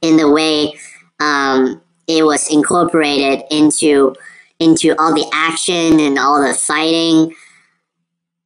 in 0.01 0.17
the 0.17 0.29
way 0.31 0.73
um, 1.19 1.81
it 2.07 2.23
was 2.23 2.49
incorporated 2.53 3.43
into 3.49 4.15
into 4.59 4.95
all 4.99 5.13
the 5.13 5.27
action 5.33 5.99
and 5.99 6.19
all 6.19 6.41
the 6.45 6.53
fighting. 6.53 7.33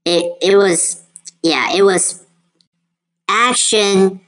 It 0.05 0.31
it 0.41 0.55
was 0.55 1.03
yeah, 1.43 1.75
it 1.75 1.83
was 1.83 2.25
action 3.27 4.21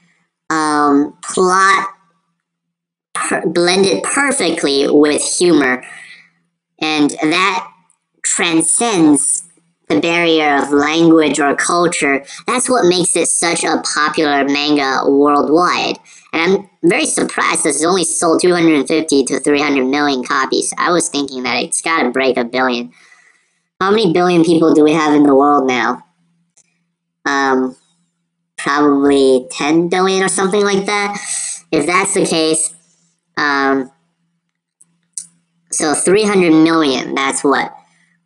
um, 0.49 1.17
plot 1.23 1.87
per- 3.13 3.47
blended 3.47 4.03
perfectly 4.03 4.87
with 4.89 5.23
humor, 5.23 5.85
and 6.81 7.11
that 7.11 7.68
transcends 8.29 9.43
the 9.87 9.99
barrier 9.99 10.57
of 10.57 10.71
language 10.71 11.39
or 11.39 11.55
culture. 11.55 12.23
That's 12.45 12.69
what 12.69 12.85
makes 12.85 13.15
it 13.15 13.27
such 13.27 13.63
a 13.63 13.81
popular 13.93 14.45
manga 14.45 15.09
worldwide. 15.09 15.97
And 16.31 16.53
I'm 16.53 16.69
very 16.83 17.07
surprised 17.07 17.63
this 17.63 17.77
it's 17.77 17.85
only 17.85 18.03
sold 18.03 18.41
250 18.41 19.23
to 19.25 19.39
300 19.39 19.85
million 19.85 20.23
copies. 20.23 20.71
I 20.77 20.91
was 20.91 21.09
thinking 21.09 21.41
that 21.43 21.63
it's 21.63 21.81
got 21.81 22.03
to 22.03 22.11
break 22.11 22.37
a 22.37 22.45
billion. 22.45 22.93
How 23.81 23.89
many 23.89 24.13
billion 24.13 24.43
people 24.43 24.75
do 24.75 24.83
we 24.83 24.93
have 24.93 25.15
in 25.15 25.23
the 25.23 25.33
world 25.33 25.67
now? 25.67 26.03
Um, 27.25 27.75
probably 28.57 29.47
10 29.51 29.89
billion 29.89 30.21
or 30.21 30.27
something 30.27 30.63
like 30.63 30.85
that. 30.85 31.17
If 31.71 31.87
that's 31.87 32.13
the 32.13 32.25
case, 32.25 32.75
um, 33.37 33.91
so 35.71 35.95
300 35.95 36.51
million, 36.51 37.15
that's 37.15 37.43
what? 37.43 37.78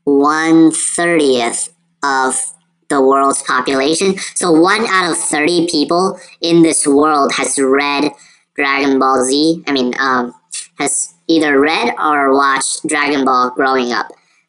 One 0.05 0.71
thirtieth 0.71 1.73
of 2.03 2.35
the 2.89 3.01
world's 3.01 3.41
population. 3.43 4.17
So 4.35 4.51
one 4.51 4.85
out 4.85 5.11
of 5.11 5.17
30 5.17 5.67
people 5.69 6.19
in 6.41 6.61
this 6.61 6.85
world 6.85 7.33
has 7.33 7.57
read 7.57 8.11
Dragon 8.55 8.99
Ball 8.99 9.25
Z. 9.25 9.63
I 9.67 9.71
mean, 9.71 9.93
um, 9.99 10.33
has 10.77 11.13
either 11.27 11.59
read 11.59 11.95
or 11.99 12.33
watched 12.33 12.85
Dragon 12.85 13.25
Ball 13.25 13.51
growing 13.51 13.91
up. 13.91 14.07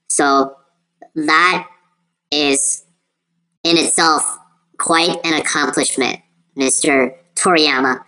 So 0.09 0.57
that 1.15 1.69
is 2.31 2.85
in 3.63 3.79
itself 3.79 4.39
quite 4.79 5.17
an 5.25 5.35
accomplishment, 5.35 6.21
Mr. 6.57 7.15
Toriyama. 7.35 8.03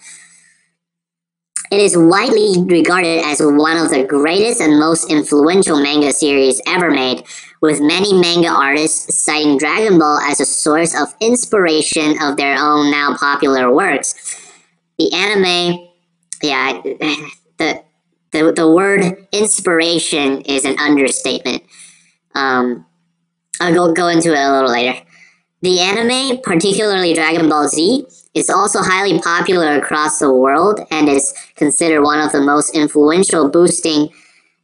It 1.77 1.83
is 1.83 1.95
widely 1.95 2.65
regarded 2.65 3.23
as 3.27 3.39
one 3.43 3.77
of 3.77 3.91
the 3.91 4.03
greatest 4.03 4.63
and 4.63 4.81
most 4.81 5.11
influential 5.11 5.79
manga 5.79 6.11
series 6.11 6.59
ever 6.67 6.91
made, 6.91 7.25
with 7.61 7.83
many 7.83 8.15
manga 8.15 8.49
artists 8.49 9.23
citing 9.23 9.59
Dragon 9.59 9.99
Ball 9.99 10.19
as 10.21 10.41
a 10.41 10.47
source 10.47 10.99
of 10.99 11.15
inspiration 11.21 12.17
of 12.23 12.39
their 12.39 12.57
own 12.57 12.91
now 12.91 13.15
popular 13.19 13.71
works. 13.71 14.15
The 14.97 15.13
anime, 15.13 15.87
yeah, 16.43 16.81
the 17.59 17.83
the 18.33 18.53
the, 18.57 18.71
word 18.71 19.27
inspiration 19.31 20.41
is 20.47 20.65
an 20.65 20.79
understatement. 20.79 21.63
Um, 22.35 22.87
I'll 23.61 23.75
go, 23.75 23.93
go 23.93 24.09
into 24.09 24.33
it 24.33 24.39
a 24.39 24.51
little 24.51 24.73
later. 24.73 24.99
The 25.61 25.81
anime, 25.81 26.41
particularly 26.41 27.13
Dragon 27.13 27.51
Ball 27.51 27.69
Z, 27.69 28.07
is 28.37 28.51
also 28.51 28.83
highly 28.83 29.19
popular 29.19 29.79
across 29.79 30.19
the 30.19 30.33
world 30.33 30.79
and 30.91 31.09
is 31.09 31.33
considered 31.57 32.03
one 32.03 32.21
of 32.21 32.31
the 32.33 32.41
most 32.41 32.77
influential 32.77 33.49
boosting 33.51 34.11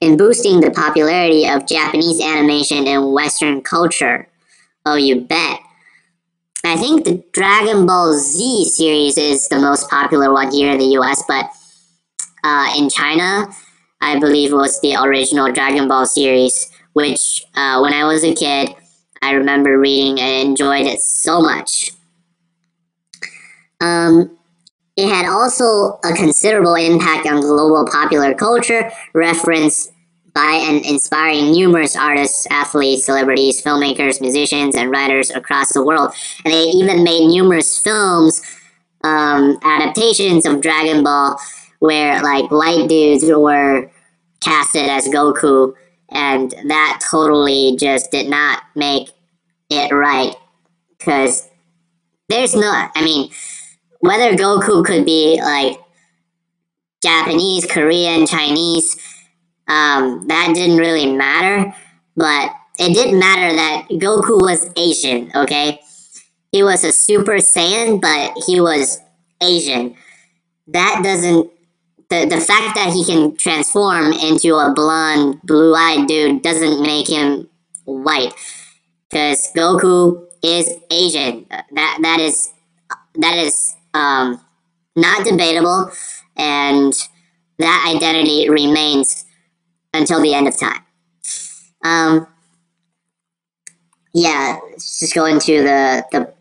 in 0.03 0.17
boosting 0.17 0.61
the 0.61 0.71
popularity 0.71 1.49
of 1.49 1.67
Japanese 1.67 2.21
animation 2.21 2.87
in 2.87 3.13
Western 3.13 3.63
culture. 3.63 4.29
Oh, 4.85 4.97
you 4.97 5.23
bet. 5.23 5.61
I 6.65 6.77
think 6.77 7.05
the 7.05 7.25
Dragon 7.33 7.87
Ball 7.87 8.13
Z 8.13 8.67
series 8.67 9.17
is 9.17 9.49
the 9.49 9.59
most 9.59 9.89
popular 9.89 10.33
one 10.33 10.53
here 10.53 10.73
in 10.73 10.79
the 10.79 10.99
US, 10.99 11.23
but 11.27 11.51
uh, 12.45 12.75
in 12.77 12.91
China, 12.91 13.49
I 14.03 14.19
believe 14.19 14.53
was 14.53 14.81
the 14.81 14.97
original 14.97 15.51
Dragon 15.51 15.89
Ball 15.89 16.05
series, 16.05 16.71
which 16.93 17.45
uh, 17.55 17.81
when 17.81 17.95
I 17.95 18.05
was 18.05 18.23
a 18.23 18.35
kid, 18.35 18.75
I 19.23 19.33
remember 19.33 19.79
reading 19.79 20.21
and 20.21 20.49
enjoyed 20.49 20.87
it 20.87 21.01
so 21.01 21.41
much. 21.41 21.93
Um, 23.83 24.39
it 24.97 25.09
had 25.09 25.27
also 25.27 25.99
a 26.05 26.13
considerable 26.15 26.75
impact 26.75 27.27
on 27.27 27.41
global 27.41 27.87
popular 27.91 28.35
culture, 28.35 28.91
referenced 29.15 29.93
by 30.35 30.65
and 30.67 30.85
inspiring 30.87 31.53
numerous 31.53 31.95
artists, 31.95 32.47
athletes, 32.51 33.05
celebrities, 33.05 33.63
filmmakers, 33.63 34.21
musicians, 34.21 34.77
and 34.77 34.91
writers 34.91 35.31
across 35.31 35.73
the 35.73 35.85
world. 35.85 36.15
And 36.45 36.55
they 36.55 36.65
even 36.65 37.05
made 37.05 37.27
numerous 37.27 37.79
films, 37.79 38.41
um, 39.05 39.59
adaptations 39.63 40.47
of 40.47 40.63
Dragon 40.63 41.03
Ball, 41.03 41.39
where 41.81 42.23
like 42.23 42.51
white 42.51 42.89
dudes 42.89 43.25
were 43.25 43.91
casted 44.41 44.89
as 44.89 45.09
Goku 45.09 45.75
and 46.13 46.55
that 46.67 47.01
totally 47.11 47.77
just 47.79 48.11
did 48.11 48.29
not 48.29 48.63
make 48.75 49.11
it 49.71 49.93
right 49.93 50.35
because 50.99 51.49
there's 52.29 52.55
no 52.55 52.71
i 52.95 53.05
mean 53.05 53.31
whether 54.03 54.37
goku 54.37 54.85
could 54.85 55.05
be 55.05 55.41
like 55.43 55.79
japanese 57.03 57.67
korean 57.67 58.27
chinese 58.27 58.97
um, 59.69 60.27
that 60.29 60.53
didn't 60.55 60.77
really 60.77 61.07
matter 61.07 61.75
but 62.17 62.51
it 62.79 62.93
did 62.95 63.15
matter 63.15 63.57
that 63.57 63.87
goku 63.93 64.41
was 64.41 64.71
asian 64.77 65.31
okay 65.35 65.81
he 66.53 66.63
was 66.63 66.85
a 66.85 66.93
super 66.93 67.37
saiyan 67.37 68.01
but 68.01 68.35
he 68.47 68.61
was 68.61 69.01
asian 69.41 69.97
that 70.69 71.01
doesn't 71.03 71.51
the, 72.13 72.27
the 72.27 72.41
fact 72.43 72.75
that 72.75 72.93
he 72.93 73.07
can 73.07 73.35
transform 73.37 74.13
into 74.13 74.55
a 74.57 74.71
blonde, 74.75 75.41
blue 75.45 75.75
eyed 75.75 76.07
dude 76.07 76.43
doesn't 76.43 76.83
make 76.83 77.09
him 77.09 77.49
white. 77.85 78.35
Because 79.09 79.51
Goku 79.57 80.27
is 80.45 80.69
Asian. 80.91 81.47
That 81.49 81.99
that 82.03 82.21
is 82.21 82.53
that 83.15 83.37
is 83.39 83.75
um, 83.95 84.41
not 84.97 85.25
debatable, 85.25 85.91
and 86.37 86.93
that 87.59 87.95
identity 87.95 88.49
remains 88.49 89.25
until 89.95 90.21
the 90.21 90.35
end 90.35 90.49
of 90.49 90.59
time. 90.59 90.83
Um, 91.85 92.27
yeah, 94.15 94.59
let's 94.71 95.01
just 95.01 95.15
go 95.15 95.25
into 95.25 95.63
the 95.63 96.07
the 96.13 96.33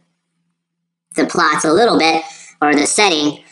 the 1.15 1.25
plots 1.25 1.65
a 1.65 1.73
little 1.73 1.97
bit 1.97 2.23
or 2.61 2.73
the 2.73 2.85
setting. 2.85 3.43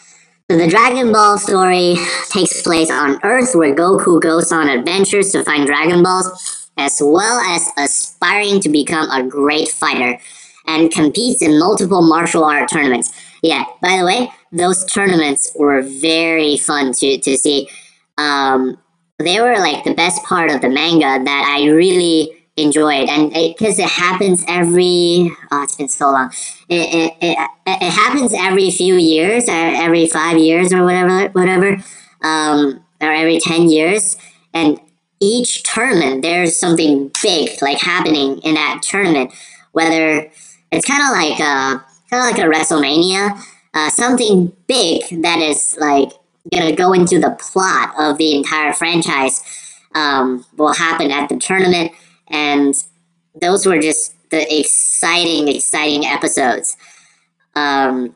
So 0.49 0.57
the 0.57 0.67
Dragon 0.67 1.11
Ball 1.11 1.37
story 1.37 1.95
takes 2.29 2.61
place 2.61 2.89
on 2.89 3.19
Earth 3.23 3.53
where 3.53 3.75
Goku 3.75 4.19
goes 4.19 4.51
on 4.51 4.67
adventures 4.67 5.31
to 5.31 5.43
find 5.43 5.67
Dragon 5.67 6.01
Balls 6.01 6.69
as 6.77 6.99
well 7.03 7.39
as 7.39 7.67
aspiring 7.77 8.59
to 8.61 8.69
become 8.69 9.09
a 9.11 9.21
great 9.27 9.67
fighter 9.67 10.19
and 10.65 10.91
competes 10.91 11.41
in 11.41 11.59
multiple 11.59 12.01
martial 12.01 12.43
art 12.43 12.69
tournaments. 12.71 13.11
Yeah, 13.41 13.65
by 13.81 13.97
the 13.97 14.05
way, 14.05 14.31
those 14.51 14.85
tournaments 14.85 15.51
were 15.55 15.81
very 15.81 16.57
fun 16.57 16.91
to, 16.93 17.17
to 17.19 17.37
see. 17.37 17.69
Um, 18.17 18.77
they 19.17 19.39
were 19.39 19.57
like 19.57 19.83
the 19.83 19.93
best 19.93 20.23
part 20.23 20.51
of 20.51 20.61
the 20.61 20.69
manga 20.69 21.23
that 21.23 21.57
I 21.57 21.69
really 21.69 22.31
enjoyed 22.57 23.09
and 23.09 23.31
because 23.31 23.79
it, 23.79 23.83
it, 23.83 23.89
happens 23.89 24.43
every 24.47 25.31
oh 25.51 25.63
it's 25.63 25.75
been 25.77 25.87
so 25.87 26.11
long 26.11 26.29
it, 26.67 26.93
it, 26.93 27.13
it, 27.21 27.49
it 27.65 27.91
happens 27.91 28.33
every 28.37 28.69
few 28.69 28.95
years 28.95 29.45
every 29.47 30.07
five 30.07 30.37
years 30.37 30.73
or 30.73 30.83
whatever 30.83 31.29
whatever 31.29 31.77
um, 32.21 32.83
or 32.99 33.11
every 33.11 33.39
10 33.39 33.69
years 33.69 34.17
and 34.53 34.79
each 35.21 35.63
tournament 35.63 36.21
there's 36.21 36.57
something 36.57 37.11
big 37.23 37.49
like 37.61 37.79
happening 37.79 38.39
in 38.39 38.55
that 38.55 38.81
tournament 38.81 39.31
whether 39.71 40.29
it's 40.71 40.85
kind 40.85 41.01
of 41.01 41.11
like 41.11 41.39
uh 41.39 41.79
kind 42.09 42.23
of 42.23 42.37
like 42.37 42.39
a 42.39 42.49
wrestlemania 42.49 43.39
uh, 43.73 43.89
something 43.89 44.51
big 44.67 45.01
that 45.21 45.39
is 45.39 45.77
like 45.79 46.11
gonna 46.51 46.75
go 46.75 46.93
into 46.93 47.19
the 47.19 47.35
plot 47.39 47.93
of 47.99 48.17
the 48.17 48.35
entire 48.35 48.73
franchise 48.73 49.43
um, 49.95 50.45
will 50.57 50.73
happen 50.73 51.11
at 51.11 51.29
the 51.29 51.37
tournament 51.37 51.91
and 52.29 52.73
those 53.39 53.65
were 53.65 53.79
just 53.79 54.15
the 54.29 54.59
exciting, 54.59 55.47
exciting 55.47 56.05
episodes. 56.05 56.77
Um, 57.55 58.15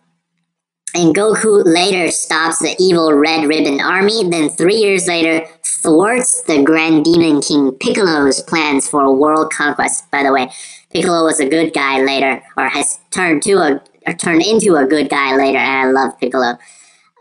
and 0.95 1.15
Goku 1.15 1.63
later 1.65 2.11
stops 2.11 2.59
the 2.59 2.75
evil 2.79 3.13
Red 3.13 3.47
Ribbon 3.47 3.81
Army, 3.81 4.29
then 4.29 4.49
three 4.49 4.75
years 4.75 5.07
later 5.07 5.45
thwarts 5.65 6.43
the 6.43 6.61
Grand 6.63 7.03
Demon 7.03 7.41
King 7.41 7.71
Piccolo's 7.71 8.41
plans 8.43 8.87
for 8.87 9.13
world 9.13 9.51
conquest. 9.51 10.09
By 10.11 10.21
the 10.21 10.31
way, 10.31 10.51
Piccolo 10.93 11.23
was 11.23 11.39
a 11.39 11.49
good 11.49 11.73
guy 11.73 12.01
later, 12.01 12.41
or 12.55 12.69
has 12.69 12.99
turned 13.11 13.41
to 13.43 13.53
a 13.53 13.81
or 14.05 14.13
turned 14.13 14.43
into 14.43 14.75
a 14.75 14.85
good 14.85 15.09
guy 15.09 15.35
later, 15.35 15.57
and 15.57 15.87
I 15.87 15.91
love 15.91 16.19
Piccolo. 16.19 16.57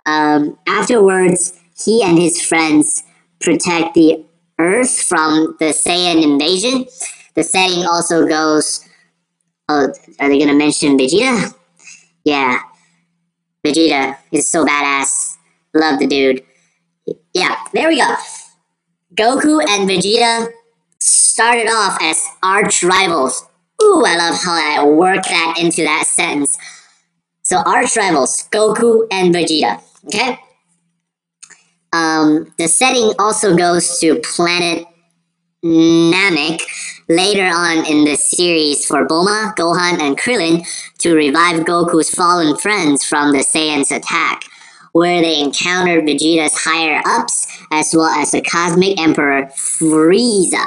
Um, 0.04 0.58
afterwards, 0.66 1.58
he 1.85 2.02
and 2.02 2.18
his 2.18 2.42
friends 2.42 3.02
protect 3.40 3.94
the 3.94 4.24
Earth 4.58 5.02
from 5.02 5.56
the 5.58 5.66
Saiyan 5.66 6.22
invasion. 6.22 6.87
The 7.35 7.42
setting 7.42 7.85
also 7.87 8.26
goes. 8.26 8.87
Oh, 9.68 9.88
are 10.20 10.28
they 10.28 10.38
gonna 10.38 10.54
mention 10.54 10.98
Vegeta? 10.98 11.54
Yeah, 12.24 12.58
Vegeta 13.64 14.18
is 14.32 14.48
so 14.48 14.66
badass. 14.66 15.37
Love 15.72 15.98
the 15.98 16.06
dude. 16.06 16.42
Yeah, 17.32 17.56
there 17.72 17.88
we 17.88 17.96
go. 17.96 18.14
Goku 19.14 19.62
and 19.66 19.88
Vegeta 19.88 20.52
started 20.98 21.68
off 21.68 21.96
as 22.02 22.22
arch 22.42 22.82
rivals. 22.82 23.46
Ooh, 23.83 24.05
I 24.07 24.16
love 24.16 24.37
how 24.42 24.53
I 24.53 24.85
work 24.85 25.25
that 25.25 25.57
into 25.61 25.83
that 25.83 26.07
sentence. 26.07 26.57
So 27.42 27.59
arch 27.66 27.97
rivals, 27.97 28.49
Goku 28.53 29.07
and 29.11 29.35
Vegeta. 29.35 29.83
Okay. 30.07 30.38
Um, 31.92 32.53
the 32.59 32.68
setting 32.68 33.12
also 33.18 33.57
goes 33.57 33.99
to 34.01 34.21
planet 34.21 34.87
Namek 35.64 36.62
later 37.09 37.45
on 37.45 37.85
in 37.87 38.05
the 38.05 38.16
series 38.16 38.87
for 38.87 39.07
Bulma, 39.07 39.55
Gohan, 39.55 40.01
and 40.01 40.18
Krillin 40.18 40.66
to 40.99 41.14
revive 41.14 41.61
Goku's 41.64 42.11
fallen 42.11 42.57
friends 42.57 43.05
from 43.05 43.33
the 43.33 43.38
Saiyans' 43.38 43.95
attack, 43.95 44.45
where 44.92 45.21
they 45.21 45.38
encounter 45.38 46.01
Vegeta's 46.01 46.57
higher 46.57 47.03
ups 47.05 47.47
as 47.71 47.95
well 47.95 48.09
as 48.09 48.31
the 48.31 48.40
Cosmic 48.42 48.99
Emperor 48.99 49.47
Frieza. 49.55 50.66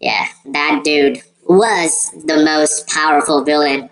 Yeah, 0.00 0.26
that 0.46 0.82
dude 0.82 1.22
was 1.50 2.12
the 2.26 2.44
most 2.44 2.86
powerful 2.88 3.44
villain. 3.44 3.90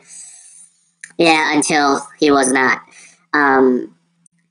Yeah, 1.19 1.57
until 1.57 2.01
he 2.21 2.31
was 2.31 2.53
not. 2.53 2.81
Um, 3.35 3.97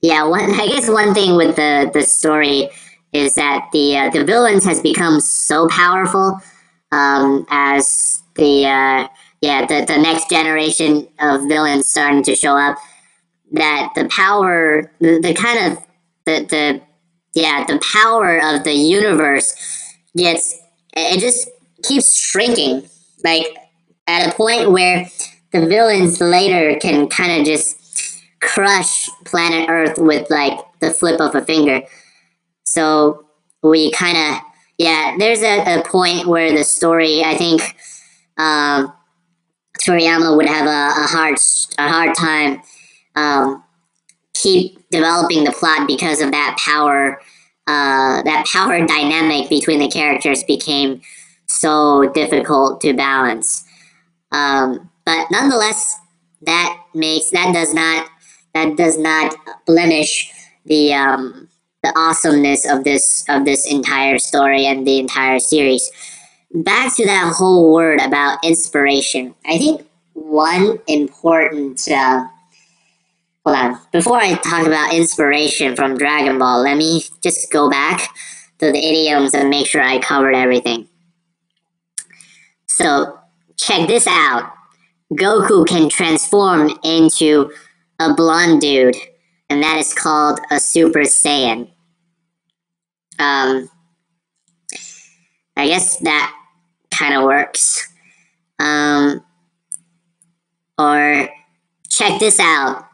yeah, 0.02 0.24
one 0.24 0.42
I 0.60 0.66
guess 0.66 0.88
one 0.88 1.14
thing 1.14 1.36
with 1.36 1.56
the 1.56 1.90
the 1.92 2.02
story 2.02 2.68
is 3.12 3.34
that 3.34 3.68
the 3.72 3.96
uh, 3.96 4.10
the 4.10 4.24
villains 4.24 4.64
has 4.64 4.80
become 4.82 5.20
so 5.20 5.68
powerful 5.68 6.38
um, 6.92 7.46
as 7.50 8.22
the 8.36 8.66
uh, 8.66 9.08
yeah 9.40 9.64
the, 9.66 9.86
the 9.86 9.98
next 9.98 10.28
generation 10.28 11.08
of 11.20 11.42
villains 11.48 11.88
starting 11.88 12.22
to 12.24 12.36
show 12.36 12.56
up 12.56 12.76
that 13.52 13.92
the 13.94 14.06
power 14.10 14.92
the, 15.00 15.18
the 15.20 15.32
kind 15.32 15.72
of 15.72 15.78
the 16.26 16.46
the 16.50 16.80
yeah 17.34 17.64
the 17.66 17.80
power 17.94 18.36
of 18.36 18.64
the 18.64 18.74
universe 18.74 19.54
gets 20.14 20.58
it 20.94 21.20
just 21.20 21.48
keeps 21.82 22.14
shrinking 22.14 22.82
like 23.24 23.46
at 24.06 24.28
a 24.28 24.34
point 24.34 24.70
where 24.70 25.06
the 25.52 25.66
villains 25.66 26.20
later 26.20 26.78
can 26.78 27.08
kind 27.08 27.40
of 27.40 27.46
just 27.46 28.22
crush 28.40 29.08
planet 29.24 29.68
Earth 29.68 29.98
with 29.98 30.28
like 30.30 30.58
the 30.80 30.90
flip 30.90 31.20
of 31.20 31.34
a 31.34 31.44
finger. 31.44 31.82
So 32.64 33.26
we 33.62 33.90
kind 33.92 34.16
of, 34.16 34.42
yeah, 34.78 35.16
there's 35.18 35.42
a, 35.42 35.80
a, 35.80 35.84
point 35.84 36.26
where 36.26 36.52
the 36.56 36.64
story, 36.64 37.24
I 37.24 37.34
think, 37.36 37.62
um, 38.36 38.92
Toriyama 39.80 40.36
would 40.36 40.46
have 40.46 40.66
a, 40.66 41.02
a 41.02 41.06
hard 41.06 41.38
a 41.78 41.88
hard 41.88 42.14
time 42.14 42.60
um, 43.16 43.64
keep 44.34 44.88
developing 44.90 45.44
the 45.44 45.52
plot 45.52 45.86
because 45.86 46.20
of 46.20 46.30
that 46.30 46.58
power 46.64 47.20
uh, 47.66 48.22
that 48.22 48.46
power 48.52 48.84
dynamic 48.86 49.48
between 49.48 49.78
the 49.78 49.88
characters 49.88 50.42
became 50.44 51.00
so 51.48 52.10
difficult 52.14 52.80
to 52.82 52.92
balance. 52.94 53.64
Um, 54.32 54.90
but 55.04 55.26
nonetheless, 55.30 55.98
that 56.42 56.80
makes 56.94 57.30
that 57.30 57.52
does 57.52 57.74
not 57.74 58.08
that 58.54 58.76
does 58.76 58.98
not 58.98 59.34
blemish 59.66 60.32
the 60.66 60.94
um, 60.94 61.48
the 61.82 61.92
awesomeness 61.96 62.70
of 62.70 62.84
this 62.84 63.24
of 63.28 63.44
this 63.44 63.70
entire 63.70 64.18
story 64.18 64.66
and 64.66 64.86
the 64.86 64.98
entire 64.98 65.38
series. 65.38 65.90
Back 66.52 66.96
to 66.96 67.04
that 67.06 67.34
whole 67.36 67.72
word 67.72 68.00
about 68.00 68.44
inspiration. 68.44 69.34
I 69.46 69.58
think 69.58 69.86
one 70.14 70.78
important 70.86 71.88
uh, 71.90 72.26
hold 73.44 73.56
on 73.56 73.80
before 73.92 74.18
I 74.18 74.34
talk 74.34 74.66
about 74.66 74.94
inspiration 74.94 75.76
from 75.76 75.96
Dragon 75.96 76.38
Ball. 76.38 76.62
Let 76.62 76.76
me 76.76 77.02
just 77.22 77.50
go 77.50 77.70
back 77.70 78.10
to 78.58 78.72
the 78.72 78.78
idioms 78.78 79.34
and 79.34 79.50
make 79.50 79.66
sure 79.66 79.82
I 79.82 79.98
covered 79.98 80.34
everything. 80.34 80.88
So 82.78 83.18
check 83.56 83.88
this 83.88 84.06
out. 84.06 84.52
Goku 85.12 85.66
can 85.66 85.88
transform 85.88 86.78
into 86.84 87.50
a 87.98 88.14
blonde 88.14 88.60
dude, 88.60 88.96
and 89.50 89.60
that 89.64 89.78
is 89.78 89.92
called 89.92 90.38
a 90.52 90.60
Super 90.60 91.00
Saiyan. 91.00 91.68
Um, 93.18 93.68
I 95.56 95.66
guess 95.66 95.96
that 95.98 96.32
kind 96.92 97.14
of 97.14 97.24
works. 97.24 97.92
Um, 98.60 99.24
or 100.78 101.28
check 101.88 102.20
this 102.20 102.38
out. 102.38 102.84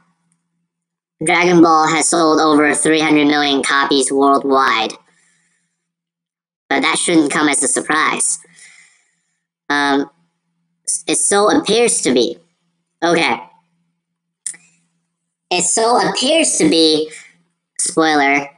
Dragon 1.22 1.62
Ball 1.62 1.88
has 1.88 2.08
sold 2.08 2.40
over 2.40 2.74
300 2.74 3.26
million 3.26 3.62
copies 3.62 4.10
worldwide. 4.10 4.94
But 6.70 6.80
that 6.80 6.96
shouldn't 6.96 7.30
come 7.30 7.50
as 7.50 7.62
a 7.62 7.68
surprise. 7.68 8.38
Um, 9.68 10.10
it 11.06 11.16
so 11.16 11.50
appears 11.50 12.00
to 12.02 12.12
be. 12.12 12.38
Okay. 13.02 13.40
It 15.50 15.62
so 15.62 16.08
appears 16.08 16.56
to 16.58 16.68
be, 16.68 17.10
spoiler, 17.78 18.48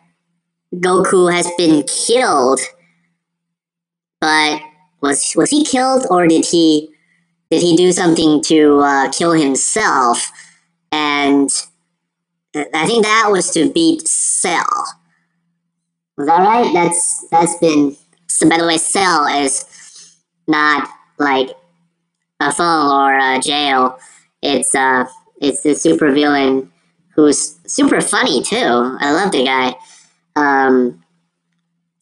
Goku 0.74 1.32
has 1.32 1.50
been 1.56 1.84
killed. 1.84 2.60
But 4.20 4.60
was 5.00 5.34
was 5.36 5.50
he 5.50 5.64
killed 5.64 6.06
or 6.10 6.26
did 6.26 6.46
he 6.46 6.90
did 7.50 7.62
he 7.62 7.76
do 7.76 7.92
something 7.92 8.42
to 8.44 8.80
uh, 8.80 9.12
kill 9.12 9.32
himself? 9.32 10.30
And 10.90 11.50
I 12.54 12.86
think 12.86 13.04
that 13.04 13.28
was 13.30 13.50
to 13.50 13.70
beat 13.70 14.08
Cell. 14.08 14.66
Was 16.16 16.26
that 16.26 16.38
right? 16.38 16.72
That's 16.72 17.28
that's 17.28 17.58
been. 17.58 17.96
So 18.28 18.48
by 18.48 18.58
the 18.58 18.66
way, 18.66 18.78
Cell 18.78 19.26
is 19.26 19.64
not 20.48 20.88
like 21.18 21.50
a 22.40 22.52
phone 22.52 22.90
or 22.90 23.16
a 23.18 23.40
jail. 23.40 23.98
It's 24.42 24.74
uh, 24.74 25.06
it's 25.40 25.62
the 25.62 25.74
super 25.74 26.10
villain 26.12 26.70
who's 27.14 27.58
super 27.66 28.00
funny 28.00 28.42
too. 28.42 28.96
I 29.00 29.12
love 29.12 29.32
the 29.32 29.44
guy. 29.44 29.74
Um, 30.36 31.02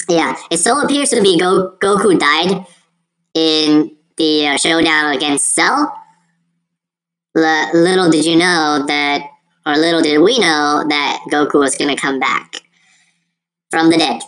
yeah, 0.08 0.36
it 0.50 0.58
so 0.58 0.80
appears 0.82 1.10
to 1.10 1.22
be 1.22 1.38
Go- 1.38 1.76
Goku 1.80 2.18
died 2.18 2.66
in 3.34 3.96
the 4.16 4.48
uh, 4.48 4.56
showdown 4.56 5.14
against 5.14 5.54
Cell. 5.54 5.96
L- 7.36 7.70
little 7.74 8.10
did 8.10 8.24
you 8.24 8.36
know 8.36 8.84
that, 8.86 9.22
or 9.66 9.76
little 9.76 10.02
did 10.02 10.18
we 10.18 10.38
know 10.38 10.84
that 10.88 11.20
Goku 11.30 11.58
was 11.60 11.76
gonna 11.76 11.96
come 11.96 12.18
back 12.18 12.60
from 13.70 13.90
the 13.90 13.98
dead. 13.98 14.20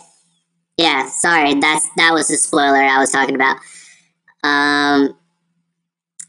Yeah, 0.77 1.07
sorry, 1.09 1.55
that's 1.55 1.87
that 1.97 2.13
was 2.13 2.27
the 2.27 2.37
spoiler 2.37 2.77
I 2.77 2.99
was 2.99 3.11
talking 3.11 3.35
about. 3.35 3.57
Um, 4.43 5.17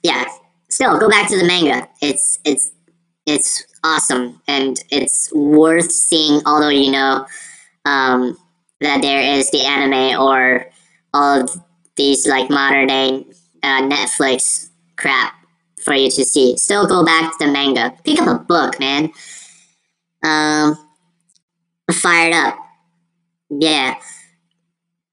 yeah, 0.03 0.25
still 0.68 0.99
go 0.99 1.09
back 1.09 1.29
to 1.29 1.38
the 1.38 1.44
manga. 1.44 1.88
It's 2.01 2.38
it's 2.44 2.73
it's 3.27 3.64
awesome 3.85 4.40
and 4.49 4.83
it's 4.90 5.33
worth 5.35 5.90
seeing. 5.90 6.40
Although 6.47 6.68
you 6.71 6.90
know 6.92 7.27
um, 7.85 8.37
that 8.81 9.03
there 9.03 9.21
is 9.21 9.51
the 9.51 9.64
anime 9.64 10.21
or 10.21 10.66
all 11.14 11.42
of 11.42 11.51
these 11.97 12.27
like 12.27 12.51
modern 12.51 12.87
day 12.87 13.27
uh, 13.62 13.83
Netflix 13.83 14.71
crap 14.97 15.35
for 15.83 15.94
you 15.94 16.11
to 16.11 16.25
see. 16.25 16.57
Still 16.57 16.87
go 16.87 17.05
back 17.05 17.33
to 17.33 17.47
the 17.47 17.53
manga. 17.53 17.94
Pick 18.05 18.21
up 18.21 18.29
a 18.29 18.44
book, 18.44 18.79
man. 18.79 19.11
Um, 20.23 20.77
fired 21.92 22.35
up. 22.35 22.59
Yeah. 23.51 23.94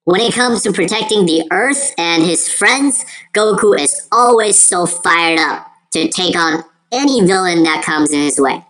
When 0.06 0.22
it 0.22 0.34
comes 0.34 0.62
to 0.62 0.72
protecting 0.72 1.26
the 1.26 1.48
Earth 1.52 1.94
and 1.98 2.24
his 2.24 2.48
friends, 2.48 3.04
Goku 3.34 3.80
is 3.80 4.08
always 4.12 4.62
so 4.62 4.86
fired 4.86 5.40
up 5.40 5.68
to 5.94 6.08
take 6.10 6.36
on 6.36 6.64
any 6.92 7.22
villain 7.22 7.64
that 7.64 7.84
comes 7.84 8.12
in 8.12 8.20
his 8.20 8.40
way. 8.40 8.64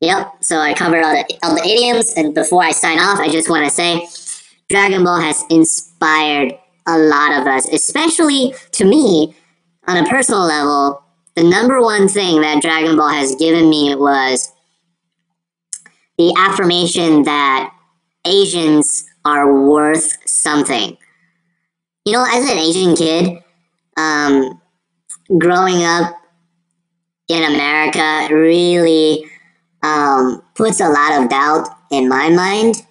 Yep, 0.00 0.44
so 0.44 0.58
I 0.58 0.74
covered 0.74 1.02
all 1.02 1.14
the, 1.14 1.38
all 1.42 1.54
the 1.54 1.66
idioms, 1.66 2.12
and 2.18 2.34
before 2.34 2.62
I 2.62 2.72
sign 2.72 2.98
off, 2.98 3.18
I 3.18 3.30
just 3.30 3.48
want 3.48 3.64
to 3.64 3.70
say 3.70 4.06
Dragon 4.68 5.04
Ball 5.04 5.22
has 5.22 5.42
inspired 5.48 6.52
a 6.86 6.98
lot 6.98 7.40
of 7.40 7.46
us, 7.46 7.66
especially 7.68 8.54
to 8.72 8.84
me, 8.84 9.34
on 9.86 9.96
a 9.96 10.08
personal 10.08 10.42
level. 10.42 11.02
The 11.34 11.44
number 11.44 11.80
one 11.80 12.08
thing 12.08 12.42
that 12.42 12.60
Dragon 12.60 12.94
Ball 12.94 13.08
has 13.08 13.34
given 13.36 13.70
me 13.70 13.94
was 13.94 14.52
the 16.18 16.34
affirmation 16.36 17.22
that 17.22 17.72
Asians 18.26 19.07
are 19.28 19.68
worth 19.68 20.16
something. 20.26 20.96
You 22.04 22.12
know, 22.12 22.24
as 22.24 22.50
an 22.50 22.58
Asian 22.58 22.96
kid, 22.96 23.42
um, 23.96 24.60
growing 25.38 25.82
up 25.84 26.14
in 27.28 27.42
America 27.44 28.34
really 28.34 29.24
um, 29.82 30.42
puts 30.54 30.80
a 30.80 30.88
lot 30.88 31.20
of 31.22 31.28
doubt 31.28 31.68
in 31.90 32.08
my 32.08 32.30
mind 32.30 32.82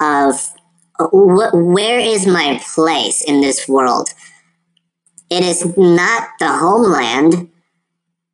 of 0.00 0.50
wh- 0.98 1.52
where 1.52 1.98
is 1.98 2.26
my 2.26 2.60
place 2.74 3.20
in 3.22 3.40
this 3.40 3.68
world. 3.68 4.08
It 5.30 5.44
is 5.44 5.76
not 5.76 6.28
the 6.38 6.48
homeland, 6.48 7.50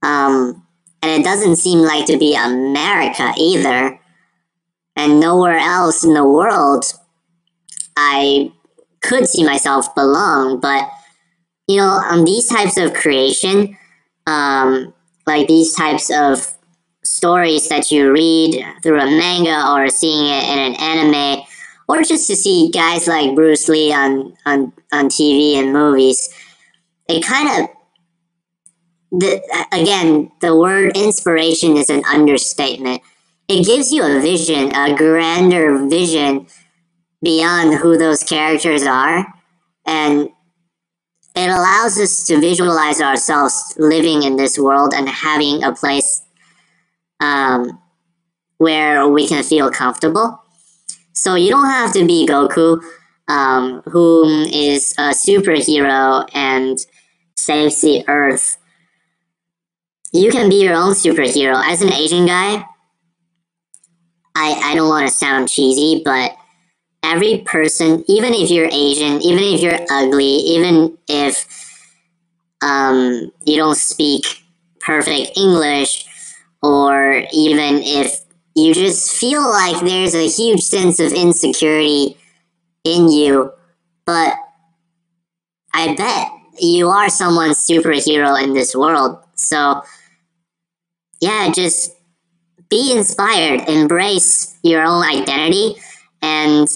um, 0.03 0.65
and 1.03 1.21
it 1.21 1.25
doesn't 1.25 1.57
seem 1.57 1.81
like 1.81 2.07
to 2.07 2.17
be 2.17 2.37
America 2.37 3.33
either, 3.37 3.99
and 4.95 5.19
nowhere 5.19 5.59
else 5.59 6.05
in 6.05 6.15
the 6.15 6.27
world 6.27 6.85
I 7.97 8.53
could 9.05 9.29
see 9.29 9.45
myself 9.45 9.95
belong. 9.95 10.61
But 10.61 10.89
you 11.69 11.77
know, 11.77 11.89
on 11.89 12.25
these 12.25 12.49
types 12.49 12.77
of 12.77 12.93
creation, 12.93 13.77
um, 14.27 14.93
like 15.27 15.49
these 15.49 15.75
types 15.75 16.11
of 16.11 16.53
stories 17.03 17.69
that 17.69 17.91
you 17.91 18.13
read 18.13 18.65
through 18.83 19.01
a 19.01 19.07
manga 19.07 19.71
or 19.71 19.89
seeing 19.89 20.27
it 20.27 20.45
in 20.45 20.59
an 20.59 20.75
anime, 20.75 21.43
or 21.89 22.03
just 22.03 22.27
to 22.27 22.37
see 22.37 22.71
guys 22.73 23.07
like 23.07 23.35
Bruce 23.35 23.69
Lee 23.69 23.93
on 23.93 24.37
on 24.47 24.73
on 24.93 25.09
TV 25.09 25.55
and 25.55 25.73
movies, 25.73 26.29
it 27.09 27.25
kind 27.25 27.49
of 27.49 27.69
the, 29.21 29.67
again 29.73 30.31
the 30.41 30.57
word 30.57 30.97
inspiration 30.97 31.77
is 31.77 31.89
an 31.91 32.03
understatement. 32.07 33.03
It 33.47 33.67
gives 33.67 33.93
you 33.93 34.03
a 34.03 34.21
vision, 34.21 34.75
a 34.75 34.97
grander 34.97 35.87
vision 35.87 36.47
beyond 37.25 37.75
who 37.75 37.99
those 37.99 38.23
characters 38.23 38.85
are, 38.85 39.27
and 39.87 40.29
it 41.35 41.51
allows 41.51 41.99
us 41.99 42.25
to 42.27 42.39
visualize 42.39 43.01
ourselves 43.01 43.75
living 43.77 44.23
in 44.23 44.37
this 44.37 44.57
world 44.57 44.95
and 44.95 45.09
having 45.09 45.65
a 45.65 45.73
place 45.73 46.23
um, 47.19 47.81
where 48.59 49.09
we 49.09 49.27
can 49.27 49.43
feel 49.43 49.71
comfortable. 49.71 50.41
So 51.13 51.35
you 51.35 51.51
don't 51.51 51.67
have 51.67 51.93
to 51.95 52.07
be 52.07 52.27
Goku, 52.27 52.81
um, 53.27 53.83
a 53.87 54.79
superhero 55.13 56.29
and 56.35 56.79
saves 57.37 57.81
the 57.81 58.05
Earth. 58.07 58.59
You 60.13 60.31
can 60.31 60.49
be 60.49 60.63
your 60.63 60.75
own 60.75 60.93
superhero. 60.93 61.61
As 61.65 61.83
an 61.83 61.93
Asian 61.93 62.27
guy, 62.27 62.65
I, 64.37 64.53
I 64.65 64.75
don't 64.75 64.89
want 64.89 65.09
to 65.09 65.15
sound 65.15 65.49
cheesy, 65.49 66.03
but 66.05 66.37
every 67.05 67.39
person, 67.39 68.05
even 68.09 68.33
if 68.35 68.51
you're 68.51 68.69
Asian, 68.73 69.21
even 69.23 69.45
if 69.45 69.61
you're 69.61 69.79
ugly, 69.91 70.25
even 70.25 70.97
if 71.07 71.47
um, 72.63 73.31
you 73.45 73.57
don't 73.57 73.77
speak 73.77 74.43
perfect 74.81 75.37
English, 75.37 76.07
or 76.63 77.25
even 77.33 77.81
if 77.83 78.21
you 78.55 78.73
just 78.73 79.13
feel 79.13 79.43
like 79.43 79.85
there's 79.85 80.15
a 80.15 80.29
huge 80.29 80.63
sense 80.63 80.99
of 80.99 81.13
insecurity 81.13 82.17
in 82.85 83.11
you, 83.11 83.53
but 84.07 84.35
I 85.75 85.95
bet 85.95 86.31
you 86.59 86.89
are 86.89 87.11
someone's 87.11 87.67
superhero 87.67 88.43
in 88.43 88.55
this 88.55 88.75
world. 88.75 89.19
So, 89.35 89.83
yeah, 91.21 91.51
just 91.55 91.95
be 92.71 92.97
inspired, 92.97 93.69
embrace 93.69 94.57
your 94.63 94.83
own 94.83 95.03
identity, 95.05 95.77
and 96.23 96.69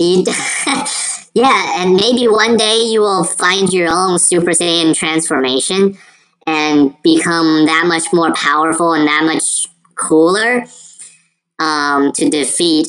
yeah, 1.34 1.82
and 1.82 1.94
maybe 1.94 2.26
one 2.26 2.56
day 2.56 2.80
you 2.84 3.00
will 3.00 3.24
find 3.24 3.70
your 3.70 3.88
own 3.90 4.18
Super 4.18 4.52
Saiyan 4.52 4.96
transformation 4.96 5.98
and 6.46 6.94
become 7.02 7.66
that 7.66 7.84
much 7.86 8.12
more 8.12 8.32
powerful 8.32 8.94
and 8.94 9.06
that 9.06 9.24
much 9.24 9.66
cooler 9.96 10.64
um, 11.58 12.12
to 12.12 12.30
defeat 12.30 12.88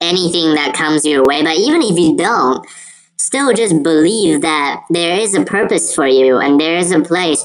anything 0.00 0.54
that 0.54 0.74
comes 0.74 1.04
your 1.04 1.22
way. 1.22 1.42
But 1.42 1.58
even 1.58 1.82
if 1.82 1.98
you 1.98 2.16
don't, 2.16 2.66
still 3.18 3.52
just 3.52 3.82
believe 3.82 4.40
that 4.40 4.84
there 4.88 5.18
is 5.18 5.34
a 5.34 5.44
purpose 5.44 5.94
for 5.94 6.06
you 6.06 6.38
and 6.38 6.58
there 6.58 6.78
is 6.78 6.92
a 6.92 7.00
place. 7.00 7.44